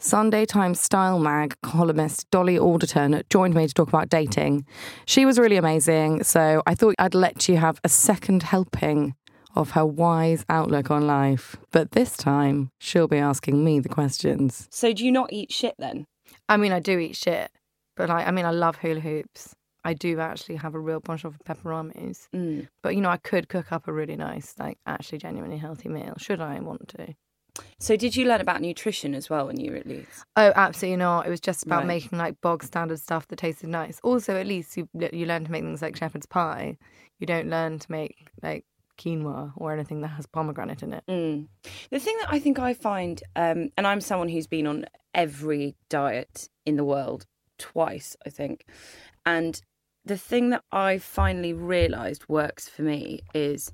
Sunday 0.00 0.44
Times 0.44 0.80
Style 0.80 1.20
Mag 1.20 1.54
columnist 1.62 2.28
Dolly 2.32 2.58
Alderton 2.58 3.22
joined 3.30 3.54
me 3.54 3.68
to 3.68 3.72
talk 3.72 3.86
about 3.86 4.08
dating. 4.08 4.66
She 5.06 5.24
was 5.24 5.38
really 5.38 5.54
amazing, 5.54 6.24
so 6.24 6.60
I 6.66 6.74
thought 6.74 6.96
I'd 6.98 7.14
let 7.14 7.48
you 7.48 7.56
have 7.58 7.80
a 7.84 7.88
second 7.88 8.42
helping 8.42 9.14
of 9.54 9.70
her 9.70 9.86
wise 9.86 10.44
outlook 10.48 10.90
on 10.90 11.06
life. 11.06 11.54
But 11.70 11.92
this 11.92 12.16
time, 12.16 12.72
she'll 12.80 13.06
be 13.06 13.18
asking 13.18 13.62
me 13.62 13.78
the 13.78 13.88
questions. 13.88 14.66
So, 14.72 14.92
do 14.92 15.04
you 15.04 15.12
not 15.12 15.32
eat 15.32 15.52
shit 15.52 15.76
then? 15.78 16.04
I 16.48 16.56
mean, 16.56 16.72
I 16.72 16.80
do 16.80 16.98
eat 16.98 17.14
shit, 17.14 17.52
but 17.96 18.08
like, 18.08 18.26
I 18.26 18.32
mean, 18.32 18.44
I 18.44 18.50
love 18.50 18.74
hula 18.78 18.98
hoops. 18.98 19.54
I 19.84 19.94
do 19.94 20.20
actually 20.20 20.56
have 20.56 20.74
a 20.74 20.80
real 20.80 21.00
bunch 21.00 21.24
of 21.24 21.38
pepperonis. 21.46 22.28
Mm. 22.34 22.68
But 22.82 22.94
you 22.94 23.00
know, 23.00 23.10
I 23.10 23.16
could 23.16 23.48
cook 23.48 23.72
up 23.72 23.88
a 23.88 23.92
really 23.92 24.16
nice, 24.16 24.54
like 24.58 24.78
actually 24.86 25.18
genuinely 25.18 25.58
healthy 25.58 25.88
meal, 25.88 26.14
should 26.18 26.40
I 26.40 26.58
want 26.60 26.88
to. 26.88 27.14
So 27.80 27.96
did 27.96 28.14
you 28.14 28.24
learn 28.26 28.40
about 28.40 28.60
nutrition 28.60 29.14
as 29.14 29.28
well 29.28 29.46
when 29.46 29.58
you 29.58 29.72
were 29.72 29.78
at 29.78 29.86
Leeds? 29.86 30.24
Oh, 30.36 30.52
absolutely 30.54 30.96
not. 30.96 31.26
It 31.26 31.30
was 31.30 31.40
just 31.40 31.64
about 31.66 31.78
Right. 31.78 31.86
making 31.88 32.18
like 32.18 32.40
bog 32.40 32.62
standard 32.62 33.00
stuff 33.00 33.26
that 33.28 33.36
tasted 33.36 33.68
nice. 33.68 33.98
Also, 34.02 34.36
at 34.36 34.46
least 34.46 34.76
you 34.76 34.88
you 35.12 35.26
learn 35.26 35.44
to 35.44 35.50
make 35.50 35.62
things 35.62 35.82
like 35.82 35.96
shepherd's 35.96 36.26
pie. 36.26 36.78
You 37.18 37.26
don't 37.26 37.48
learn 37.48 37.78
to 37.80 37.90
make 37.90 38.28
like 38.42 38.64
quinoa 38.96 39.52
or 39.56 39.72
anything 39.72 40.00
that 40.02 40.08
has 40.08 40.26
pomegranate 40.26 40.82
in 40.82 40.92
it. 40.92 41.04
Mm. 41.08 41.48
The 41.90 41.98
thing 41.98 42.16
that 42.20 42.28
I 42.30 42.38
think 42.38 42.58
I 42.58 42.74
find, 42.74 43.22
um, 43.36 43.70
and 43.76 43.86
I'm 43.86 44.00
someone 44.00 44.28
who's 44.28 44.46
been 44.46 44.66
on 44.66 44.86
every 45.14 45.76
diet 45.88 46.48
in 46.66 46.76
the 46.76 46.84
world 46.84 47.26
twice, 47.58 48.16
I 48.26 48.30
think, 48.30 48.66
and 49.28 49.60
the 50.06 50.16
thing 50.16 50.48
that 50.48 50.64
I 50.72 50.96
finally 50.96 51.52
realised 51.52 52.30
works 52.30 52.66
for 52.66 52.80
me 52.80 53.20
is 53.34 53.70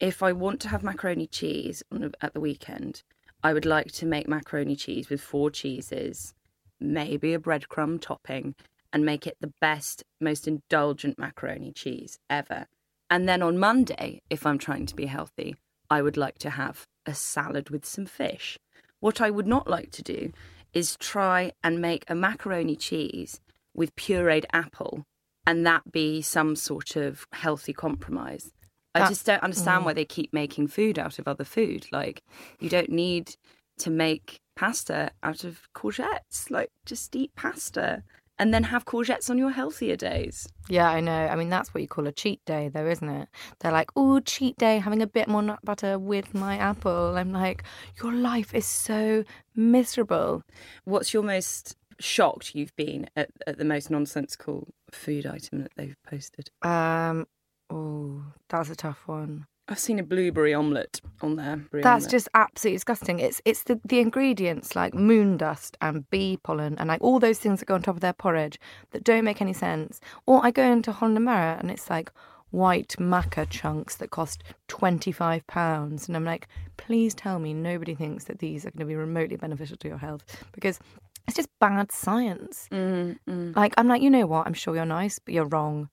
if 0.00 0.22
I 0.22 0.32
want 0.32 0.60
to 0.60 0.68
have 0.68 0.82
macaroni 0.82 1.26
cheese 1.26 1.82
at 2.20 2.34
the 2.34 2.40
weekend, 2.40 3.02
I 3.42 3.54
would 3.54 3.64
like 3.64 3.90
to 3.92 4.04
make 4.04 4.28
macaroni 4.28 4.76
cheese 4.76 5.08
with 5.08 5.22
four 5.22 5.50
cheeses, 5.50 6.34
maybe 6.78 7.32
a 7.32 7.38
breadcrumb 7.38 8.02
topping, 8.02 8.54
and 8.92 9.02
make 9.02 9.26
it 9.26 9.38
the 9.40 9.54
best, 9.62 10.04
most 10.20 10.46
indulgent 10.46 11.18
macaroni 11.18 11.72
cheese 11.72 12.18
ever. 12.28 12.66
And 13.08 13.26
then 13.26 13.40
on 13.40 13.56
Monday, 13.56 14.20
if 14.28 14.44
I'm 14.44 14.58
trying 14.58 14.84
to 14.84 14.94
be 14.94 15.06
healthy, 15.06 15.56
I 15.88 16.02
would 16.02 16.18
like 16.18 16.38
to 16.40 16.50
have 16.50 16.84
a 17.06 17.14
salad 17.14 17.70
with 17.70 17.86
some 17.86 18.04
fish. 18.04 18.58
What 19.00 19.22
I 19.22 19.30
would 19.30 19.46
not 19.46 19.70
like 19.70 19.90
to 19.92 20.02
do 20.02 20.32
is 20.74 20.96
try 20.96 21.52
and 21.64 21.80
make 21.80 22.04
a 22.08 22.14
macaroni 22.14 22.76
cheese 22.76 23.40
with 23.78 23.96
pureed 23.96 24.44
apple 24.52 25.04
and 25.46 25.64
that 25.64 25.90
be 25.90 26.20
some 26.20 26.54
sort 26.54 26.96
of 26.96 27.26
healthy 27.32 27.72
compromise. 27.72 28.52
I 28.94 29.08
just 29.08 29.24
don't 29.24 29.42
understand 29.42 29.82
mm. 29.82 29.86
why 29.86 29.92
they 29.92 30.04
keep 30.04 30.32
making 30.32 30.66
food 30.68 30.98
out 30.98 31.18
of 31.18 31.28
other 31.28 31.44
food. 31.44 31.86
Like, 31.92 32.22
you 32.58 32.68
don't 32.68 32.90
need 32.90 33.36
to 33.78 33.90
make 33.90 34.40
pasta 34.56 35.12
out 35.22 35.44
of 35.44 35.68
courgettes. 35.72 36.50
Like, 36.50 36.70
just 36.84 37.14
eat 37.14 37.30
pasta. 37.36 38.02
and 38.38 38.54
then 38.54 38.62
have 38.64 38.84
courgettes 38.84 39.28
on 39.28 39.36
your 39.36 39.50
healthier 39.50 39.96
days. 39.96 40.48
Yeah, 40.68 40.88
I 40.88 41.00
know. 41.00 41.26
I 41.26 41.34
mean, 41.34 41.48
that's 41.48 41.74
what 41.74 41.80
you 41.80 41.88
call 41.88 42.06
a 42.06 42.12
cheat 42.12 42.40
day, 42.44 42.68
though, 42.68 42.86
isn't 42.86 43.08
it? 43.08 43.28
They're 43.58 43.72
like, 43.72 43.90
oh, 43.96 44.20
cheat 44.20 44.56
day, 44.56 44.78
having 44.78 45.02
a 45.02 45.06
bit 45.06 45.28
more 45.28 45.42
nut 45.42 45.58
butter 45.64 45.98
with 45.98 46.34
my 46.34 46.56
apple. 46.56 47.16
I'm 47.16 47.32
like, 47.32 47.64
your 48.02 48.12
life 48.12 48.54
is 48.54 48.66
so 48.66 49.24
miserable. 49.56 50.42
What's 50.84 51.12
your 51.12 51.24
most 51.24 51.74
shocked 52.00 52.54
you've 52.54 52.74
been 52.76 53.08
at, 53.16 53.30
at 53.46 53.58
the 53.58 53.64
most 53.64 53.90
nonsensical 53.90 54.68
food 54.90 55.26
item 55.26 55.62
that 55.62 55.72
they've 55.76 55.96
posted? 56.08 56.50
Um, 56.62 57.26
oh, 57.70 58.22
that's 58.48 58.70
a 58.70 58.76
tough 58.76 59.06
one. 59.06 59.46
I've 59.70 59.78
seen 59.78 59.98
a 59.98 60.02
blueberry 60.02 60.54
omelette 60.54 61.00
on 61.20 61.36
there. 61.36 61.62
That's 61.72 62.04
omelette. 62.04 62.10
just 62.10 62.28
absolutely 62.32 62.76
disgusting. 62.76 63.18
It's 63.18 63.42
it's 63.44 63.64
the, 63.64 63.78
the 63.84 64.00
ingredients 64.00 64.74
like 64.74 64.94
moon 64.94 65.36
dust 65.36 65.76
and 65.82 66.08
bee 66.08 66.38
pollen 66.42 66.78
and 66.78 66.88
like 66.88 67.02
all 67.02 67.18
those 67.18 67.38
things 67.38 67.60
that 67.60 67.66
go 67.66 67.74
on 67.74 67.82
top 67.82 67.96
of 67.96 68.00
their 68.00 68.14
porridge 68.14 68.58
that 68.92 69.04
don't 69.04 69.24
make 69.24 69.42
any 69.42 69.52
sense. 69.52 70.00
Or 70.24 70.44
I 70.44 70.52
go 70.52 70.62
into 70.62 70.92
Holland 70.92 71.28
and 71.28 71.70
it's 71.70 71.90
like 71.90 72.10
white 72.50 72.94
maca 72.98 73.46
chunks 73.50 73.96
that 73.96 74.10
cost 74.10 74.42
twenty 74.68 75.12
five 75.12 75.46
pounds, 75.46 76.08
and 76.08 76.16
I'm 76.16 76.24
like, 76.24 76.48
please 76.78 77.14
tell 77.14 77.38
me 77.38 77.52
nobody 77.52 77.94
thinks 77.94 78.24
that 78.24 78.38
these 78.38 78.64
are 78.64 78.70
going 78.70 78.80
to 78.80 78.86
be 78.86 78.96
remotely 78.96 79.36
beneficial 79.36 79.76
to 79.76 79.88
your 79.88 79.98
health 79.98 80.24
because 80.52 80.80
it's 81.28 81.36
just 81.36 81.50
bad 81.60 81.92
science. 81.92 82.68
Mm, 82.72 83.18
mm. 83.28 83.54
Like 83.54 83.74
I'm 83.76 83.86
like, 83.86 84.00
you 84.00 84.10
know 84.10 84.26
what? 84.26 84.46
I'm 84.46 84.54
sure 84.54 84.74
you're 84.74 84.86
nice, 84.86 85.18
but 85.18 85.34
you're 85.34 85.44
wrong, 85.44 85.90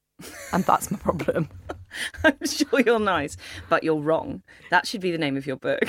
and 0.54 0.64
that's 0.64 0.90
my 0.90 0.98
problem. 0.98 1.50
I'm 2.24 2.46
sure 2.46 2.80
you're 2.80 3.00
nice, 3.00 3.36
but 3.70 3.84
you're 3.84 4.00
wrong. 4.00 4.44
That 4.72 4.88
should 4.88 5.02
be 5.02 5.12
the 5.12 5.18
name 5.18 5.36
of 5.36 5.46
your 5.46 5.58
book. 5.58 5.84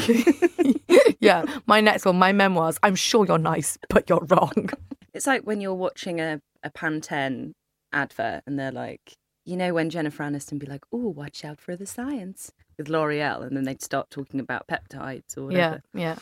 yeah, 1.20 1.44
my 1.66 1.80
next 1.80 2.04
one, 2.04 2.16
my 2.16 2.32
memoirs. 2.32 2.78
I'm 2.82 2.96
sure 2.96 3.24
you're 3.24 3.38
nice, 3.38 3.78
but 3.88 4.10
you're 4.10 4.26
wrong. 4.28 4.70
it's 5.14 5.26
like 5.26 5.42
when 5.42 5.60
you're 5.60 5.74
watching 5.74 6.20
a, 6.20 6.40
a 6.64 6.70
Pantene 6.70 7.52
advert 7.92 8.42
and 8.46 8.58
they're 8.58 8.72
like, 8.72 9.14
you 9.44 9.56
know, 9.56 9.72
when 9.74 9.90
Jennifer 9.90 10.24
Aniston 10.24 10.58
be 10.58 10.66
like, 10.66 10.84
oh, 10.92 11.08
watch 11.08 11.44
out 11.44 11.60
for 11.60 11.76
the 11.76 11.86
science 11.86 12.52
with 12.78 12.88
L'Oreal, 12.88 13.46
and 13.46 13.56
then 13.56 13.62
they'd 13.64 13.82
start 13.82 14.10
talking 14.10 14.40
about 14.40 14.66
peptides 14.66 15.36
or 15.36 15.46
whatever. 15.46 15.82
Yeah, 15.94 16.00
yeah. 16.00 16.16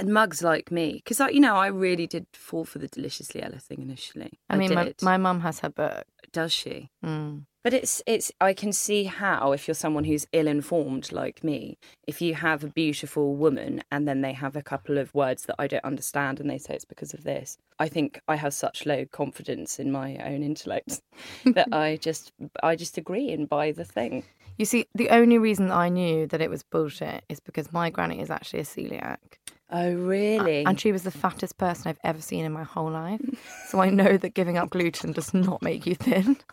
And 0.00 0.14
mugs 0.14 0.42
like 0.42 0.70
me, 0.70 0.94
because, 1.04 1.20
you 1.32 1.40
know, 1.40 1.56
I 1.56 1.66
really 1.66 2.06
did 2.06 2.26
fall 2.32 2.64
for 2.64 2.78
the 2.78 2.88
Deliciously 2.88 3.42
Ella 3.42 3.58
thing 3.58 3.82
initially. 3.82 4.38
I 4.48 4.56
mean, 4.56 4.74
my, 4.74 4.84
did. 4.84 5.02
my 5.02 5.16
mum 5.16 5.40
has 5.40 5.60
her 5.60 5.68
book. 5.68 6.04
Does 6.32 6.52
she? 6.52 6.90
Mm. 7.04 7.44
But 7.62 7.74
it's 7.74 8.02
it's 8.06 8.32
I 8.40 8.54
can 8.54 8.72
see 8.72 9.04
how 9.04 9.52
if 9.52 9.68
you're 9.68 9.74
someone 9.74 10.04
who's 10.04 10.26
ill 10.32 10.46
informed 10.46 11.12
like 11.12 11.44
me, 11.44 11.76
if 12.06 12.22
you 12.22 12.34
have 12.34 12.64
a 12.64 12.68
beautiful 12.68 13.34
woman 13.34 13.82
and 13.90 14.08
then 14.08 14.22
they 14.22 14.32
have 14.32 14.56
a 14.56 14.62
couple 14.62 14.96
of 14.96 15.14
words 15.14 15.44
that 15.44 15.56
I 15.58 15.66
don't 15.66 15.84
understand 15.84 16.40
and 16.40 16.48
they 16.48 16.56
say 16.56 16.74
it's 16.74 16.86
because 16.86 17.12
of 17.12 17.24
this, 17.24 17.58
I 17.78 17.88
think 17.88 18.22
I 18.28 18.36
have 18.36 18.54
such 18.54 18.86
low 18.86 19.04
confidence 19.04 19.78
in 19.78 19.92
my 19.92 20.16
own 20.24 20.42
intellect 20.42 21.02
that 21.44 21.68
I 21.72 21.98
just 22.00 22.32
I 22.62 22.76
just 22.76 22.96
agree 22.96 23.30
and 23.30 23.48
buy 23.48 23.72
the 23.72 23.84
thing. 23.84 24.24
You 24.56 24.64
see, 24.64 24.86
the 24.94 25.10
only 25.10 25.38
reason 25.38 25.70
I 25.70 25.88
knew 25.88 26.26
that 26.28 26.40
it 26.40 26.50
was 26.50 26.62
bullshit 26.62 27.24
is 27.28 27.40
because 27.40 27.72
my 27.72 27.90
granny 27.90 28.20
is 28.20 28.30
actually 28.30 28.60
a 28.60 28.64
celiac. 28.64 29.18
Oh 29.72 29.92
really? 29.92 30.64
And 30.64 30.80
she 30.80 30.92
was 30.92 31.04
the 31.04 31.10
fattest 31.10 31.58
person 31.58 31.88
I've 31.88 32.00
ever 32.02 32.20
seen 32.20 32.44
in 32.44 32.52
my 32.52 32.64
whole 32.64 32.90
life. 32.90 33.20
So 33.68 33.80
I 33.80 33.90
know 33.90 34.16
that 34.16 34.34
giving 34.34 34.58
up 34.58 34.70
gluten 34.70 35.12
does 35.12 35.32
not 35.32 35.62
make 35.62 35.86
you 35.86 35.94
thin. 35.94 36.36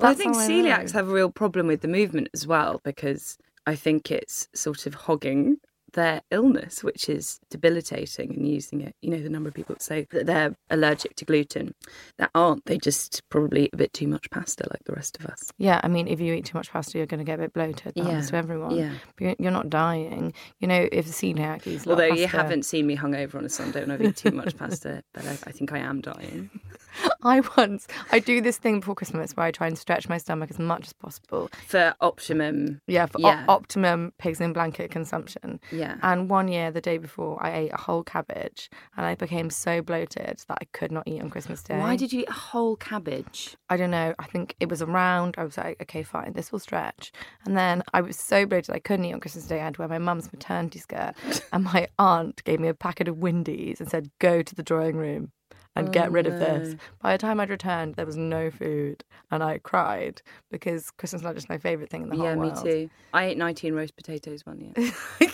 Well, 0.00 0.12
I 0.12 0.14
think 0.14 0.34
I 0.34 0.48
celiacs 0.48 0.92
have 0.92 1.08
a 1.08 1.12
real 1.12 1.30
problem 1.30 1.66
with 1.66 1.82
the 1.82 1.88
movement 1.88 2.28
as 2.32 2.46
well 2.46 2.80
because 2.84 3.36
I 3.66 3.74
think 3.74 4.10
it's 4.10 4.48
sort 4.54 4.86
of 4.86 4.94
hogging 4.94 5.58
their 5.92 6.22
illness, 6.30 6.82
which 6.82 7.08
is 7.08 7.40
debilitating 7.50 8.30
and 8.34 8.48
using 8.48 8.80
it. 8.80 8.94
You 9.02 9.10
know, 9.10 9.20
the 9.22 9.28
number 9.28 9.48
of 9.48 9.54
people 9.54 9.74
that 9.74 9.82
say 9.82 10.06
that 10.10 10.26
they're 10.26 10.54
allergic 10.70 11.16
to 11.16 11.24
gluten 11.24 11.74
that 12.18 12.30
aren't. 12.34 12.64
They 12.66 12.78
just 12.78 13.22
probably 13.28 13.64
eat 13.64 13.70
a 13.74 13.76
bit 13.76 13.92
too 13.92 14.08
much 14.08 14.30
pasta 14.30 14.66
like 14.70 14.84
the 14.84 14.92
rest 14.92 15.18
of 15.20 15.26
us. 15.26 15.50
Yeah, 15.58 15.80
I 15.84 15.88
mean, 15.88 16.08
if 16.08 16.20
you 16.20 16.32
eat 16.34 16.46
too 16.46 16.56
much 16.58 16.70
pasta, 16.70 16.98
you're 16.98 17.06
going 17.06 17.18
to 17.18 17.24
get 17.24 17.34
a 17.38 17.42
bit 17.42 17.52
bloated. 17.52 17.92
That 17.94 18.04
Yeah, 18.04 18.20
to 18.20 18.36
everyone. 18.36 18.76
yeah. 18.76 18.92
But 19.16 19.38
you're- 19.40 19.50
not 19.50 19.68
dying. 19.68 20.32
You 20.60 20.68
know, 20.68 20.88
if 20.92 21.06
the 21.06 21.12
celiac 21.12 21.66
a 21.66 21.90
Although 21.90 22.04
you 22.14 22.26
haven't 22.28 22.64
seen 22.64 22.86
me 22.86 22.96
hungover 22.96 23.34
on 23.34 23.44
a 23.44 23.48
Sunday 23.48 23.80
when 23.80 23.90
I've 23.90 24.00
eaten 24.00 24.12
too 24.14 24.30
much 24.30 24.56
pasta, 24.56 25.02
but 25.12 25.26
I, 25.26 25.32
I 25.32 25.52
think 25.52 25.72
I 25.72 25.78
am 25.78 26.00
dying. 26.00 26.50
I 27.22 27.40
once, 27.56 27.86
I 28.12 28.18
do 28.18 28.40
this 28.40 28.58
thing 28.58 28.80
before 28.80 28.94
Christmas 28.94 29.32
where 29.36 29.46
I 29.46 29.50
try 29.50 29.66
and 29.66 29.78
stretch 29.78 30.08
my 30.08 30.18
stomach 30.18 30.50
as 30.50 30.58
much 30.58 30.86
as 30.86 30.92
possible. 30.92 31.50
For 31.66 31.94
optimum, 32.00 32.80
Yeah, 32.86 33.06
for 33.06 33.20
Yeah. 33.20 33.44
op- 33.48 33.60
optimum 33.60 34.12
pigs 34.18 34.40
in 34.40 34.52
blanket 34.52 34.90
consumption. 34.90 35.60
Yeah. 35.70 35.96
And 36.02 36.28
one 36.30 36.48
year, 36.48 36.70
the 36.70 36.80
day 36.80 36.98
before, 36.98 37.42
I 37.42 37.52
ate 37.52 37.72
a 37.72 37.76
whole 37.76 38.02
cabbage 38.02 38.70
and 38.96 39.06
I 39.06 39.14
became 39.14 39.50
so 39.50 39.82
bloated 39.82 40.42
that 40.48 40.58
I 40.60 40.64
could 40.72 40.90
not 40.92 41.06
eat 41.06 41.20
on 41.22 41.30
Christmas 41.30 41.62
Day. 41.62 41.78
why 41.78 41.96
did 41.96 42.12
you 42.12 42.20
eat 42.22 42.28
a 42.28 42.32
whole 42.32 42.76
cabbage? 42.76 43.56
I 43.68 43.76
don't 43.76 43.90
know. 43.90 44.14
I 44.18 44.24
think 44.26 44.56
it 44.60 44.68
was 44.68 44.82
around. 44.82 45.34
I 45.38 45.44
was 45.44 45.56
like, 45.56 45.80
okay, 45.82 46.02
fine, 46.02 46.32
this 46.32 46.50
will 46.52 46.58
stretch. 46.58 47.12
And 47.44 47.56
then 47.56 47.82
I 47.92 48.00
was 48.00 48.16
so 48.16 48.46
bloated 48.46 48.74
I 48.74 48.78
couldn't 48.78 49.04
eat 49.04 49.12
on 49.12 49.20
Christmas 49.20 49.46
Day. 49.46 49.60
I 49.60 49.64
had 49.64 49.74
to 49.74 49.82
wear 49.82 49.88
my 49.88 49.98
mum's 49.98 50.32
maternity 50.32 50.78
skirt. 50.78 51.14
and 51.52 51.64
my 51.64 51.88
aunt 51.98 52.42
gave 52.44 52.60
me 52.60 52.68
a 52.68 52.74
packet 52.74 53.08
of 53.08 53.18
Windies 53.18 53.80
and 53.80 53.90
said, 53.90 54.10
go 54.18 54.42
to 54.42 54.54
the 54.54 54.62
drawing 54.62 54.96
room 54.96 55.32
and 55.76 55.92
get 55.92 56.10
rid 56.12 56.26
of 56.26 56.38
this. 56.38 56.76
By 57.00 57.12
the 57.12 57.18
time 57.18 57.40
I'd 57.40 57.50
returned, 57.50 57.94
there 57.94 58.06
was 58.06 58.16
no 58.16 58.50
food. 58.50 59.04
And 59.30 59.42
I 59.42 59.58
cried 59.58 60.22
because 60.50 60.90
Christmas 60.90 61.22
lunch 61.22 61.38
is 61.38 61.48
my 61.48 61.58
favourite 61.58 61.90
thing 61.90 62.02
in 62.02 62.08
the 62.08 62.16
whole 62.16 62.36
world. 62.36 62.56
yeah, 62.56 62.62
me 62.64 62.70
too. 62.86 62.90
I 63.12 63.24
ate 63.26 63.38
19 63.38 63.74
roast 63.74 63.96
potatoes 63.96 64.44
one 64.44 64.60
year. 64.60 64.92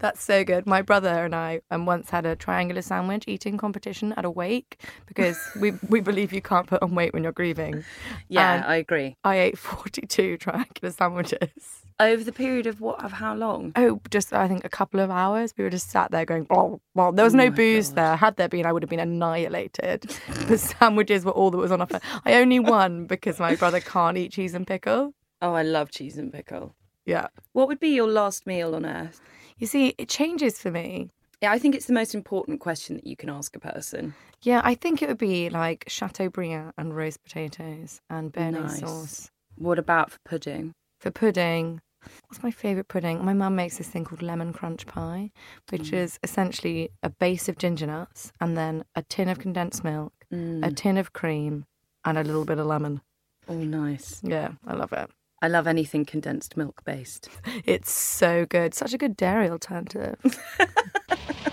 That's 0.00 0.22
so 0.22 0.42
good. 0.44 0.66
My 0.66 0.82
brother 0.82 1.24
and 1.24 1.34
I 1.34 1.60
um, 1.70 1.86
once 1.86 2.10
had 2.10 2.26
a 2.26 2.34
triangular 2.34 2.82
sandwich 2.82 3.24
eating 3.28 3.56
competition 3.56 4.12
at 4.14 4.24
a 4.24 4.30
wake 4.30 4.80
because 5.06 5.38
we, 5.60 5.72
we 5.88 6.00
believe 6.10 6.32
you 6.32 6.42
can't 6.42 6.66
put 6.66 6.82
on 6.82 6.94
weight 6.94 7.12
when 7.14 7.22
you're 7.22 7.32
grieving. 7.32 7.84
Yeah, 8.28 8.54
And 8.54 8.64
I 8.64 8.76
agree. 8.76 9.16
I 9.22 9.38
ate 9.38 9.58
42 9.58 10.36
triangular 10.38 10.90
sandwiches. 10.92 11.79
Over 12.00 12.24
the 12.24 12.32
period 12.32 12.66
of 12.66 12.80
what 12.80 13.04
of 13.04 13.12
how 13.12 13.34
long? 13.34 13.72
Oh, 13.76 14.00
just 14.10 14.32
I 14.32 14.48
think 14.48 14.64
a 14.64 14.70
couple 14.70 15.00
of 15.00 15.10
hours. 15.10 15.52
We 15.56 15.64
were 15.64 15.70
just 15.70 15.90
sat 15.90 16.10
there 16.10 16.24
going, 16.24 16.46
oh, 16.48 16.80
well, 16.94 17.12
there 17.12 17.24
was 17.26 17.34
no 17.34 17.44
oh 17.44 17.50
booze 17.50 17.88
God. 17.90 17.96
there. 17.96 18.16
Had 18.16 18.36
there 18.36 18.48
been, 18.48 18.64
I 18.64 18.72
would 18.72 18.82
have 18.82 18.88
been 18.88 18.98
annihilated. 19.00 20.02
the 20.46 20.56
sandwiches 20.56 21.26
were 21.26 21.32
all 21.32 21.50
that 21.50 21.58
was 21.58 21.70
on 21.70 21.82
offer. 21.82 22.00
I 22.24 22.34
only 22.34 22.58
won 22.58 23.04
because 23.04 23.38
my 23.38 23.54
brother 23.54 23.80
can't 23.80 24.16
eat 24.16 24.32
cheese 24.32 24.54
and 24.54 24.66
pickle. 24.66 25.12
Oh, 25.42 25.52
I 25.52 25.62
love 25.62 25.90
cheese 25.90 26.16
and 26.16 26.32
pickle. 26.32 26.74
Yeah. 27.04 27.26
What 27.52 27.68
would 27.68 27.80
be 27.80 27.90
your 27.90 28.08
last 28.08 28.46
meal 28.46 28.74
on 28.74 28.86
earth? 28.86 29.20
You 29.58 29.66
see, 29.66 29.94
it 29.98 30.08
changes 30.08 30.58
for 30.58 30.70
me. 30.70 31.10
Yeah, 31.42 31.52
I 31.52 31.58
think 31.58 31.74
it's 31.74 31.86
the 31.86 31.92
most 31.92 32.14
important 32.14 32.60
question 32.60 32.96
that 32.96 33.06
you 33.06 33.16
can 33.16 33.28
ask 33.28 33.54
a 33.56 33.60
person. 33.60 34.14
Yeah, 34.42 34.62
I 34.64 34.74
think 34.74 35.02
it 35.02 35.08
would 35.08 35.18
be 35.18 35.50
like 35.50 35.84
Chateaubriand 35.86 36.72
and 36.78 36.96
roast 36.96 37.22
potatoes 37.22 38.00
and 38.08 38.32
béarnaise 38.32 38.62
Nice. 38.62 38.80
sauce. 38.80 39.30
What 39.56 39.78
about 39.78 40.10
for 40.10 40.18
pudding? 40.24 40.72
For 40.98 41.10
pudding, 41.10 41.80
what's 42.28 42.42
my 42.42 42.50
favourite 42.50 42.88
pudding? 42.88 43.24
My 43.24 43.32
mum 43.34 43.56
makes 43.56 43.78
this 43.78 43.88
thing 43.88 44.04
called 44.04 44.22
lemon 44.22 44.52
crunch 44.52 44.86
pie, 44.86 45.30
Mm. 45.34 45.72
which 45.72 45.92
is 45.92 46.18
essentially 46.22 46.90
a 47.02 47.10
base 47.10 47.48
of 47.48 47.58
ginger 47.58 47.86
nuts 47.86 48.32
and 48.40 48.56
then 48.56 48.84
a 48.94 49.02
tin 49.02 49.28
of 49.28 49.38
condensed 49.38 49.84
milk, 49.84 50.12
Mm. 50.32 50.64
a 50.66 50.70
tin 50.72 50.96
of 50.98 51.12
cream, 51.12 51.66
and 52.04 52.16
a 52.18 52.22
little 52.24 52.44
bit 52.44 52.58
of 52.58 52.66
lemon. 52.66 53.02
Oh, 53.48 53.54
nice. 53.54 54.20
Yeah, 54.22 54.52
I 54.66 54.74
love 54.74 54.92
it. 54.92 55.10
I 55.42 55.48
love 55.48 55.66
anything 55.66 56.04
condensed 56.04 56.56
milk 56.56 56.82
based. 56.84 57.28
It's 57.64 57.90
so 57.90 58.44
good. 58.46 58.74
Such 58.74 58.92
a 58.92 58.98
good 58.98 59.16
dairy 59.16 59.48
alternative. 59.50 60.16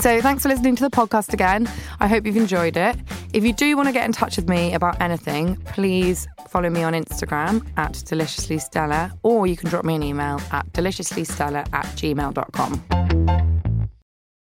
So, 0.00 0.20
thanks 0.22 0.42
for 0.42 0.48
listening 0.48 0.76
to 0.76 0.82
the 0.82 0.90
podcast 0.90 1.34
again. 1.34 1.68
I 2.00 2.08
hope 2.08 2.24
you've 2.24 2.38
enjoyed 2.38 2.78
it. 2.78 2.96
If 3.34 3.44
you 3.44 3.52
do 3.52 3.76
want 3.76 3.88
to 3.88 3.92
get 3.92 4.06
in 4.06 4.12
touch 4.12 4.36
with 4.36 4.48
me 4.48 4.72
about 4.72 4.98
anything, 4.98 5.56
please 5.66 6.26
follow 6.48 6.70
me 6.70 6.82
on 6.82 6.94
Instagram 6.94 7.66
at 7.76 8.02
deliciously 8.06 8.58
Stella, 8.58 9.12
or 9.22 9.46
you 9.46 9.58
can 9.58 9.68
drop 9.68 9.84
me 9.84 9.94
an 9.94 10.02
email 10.02 10.40
at 10.52 10.72
deliciously 10.72 11.24
Stella 11.24 11.66
at 11.74 11.84
gmail.com. 11.96 13.69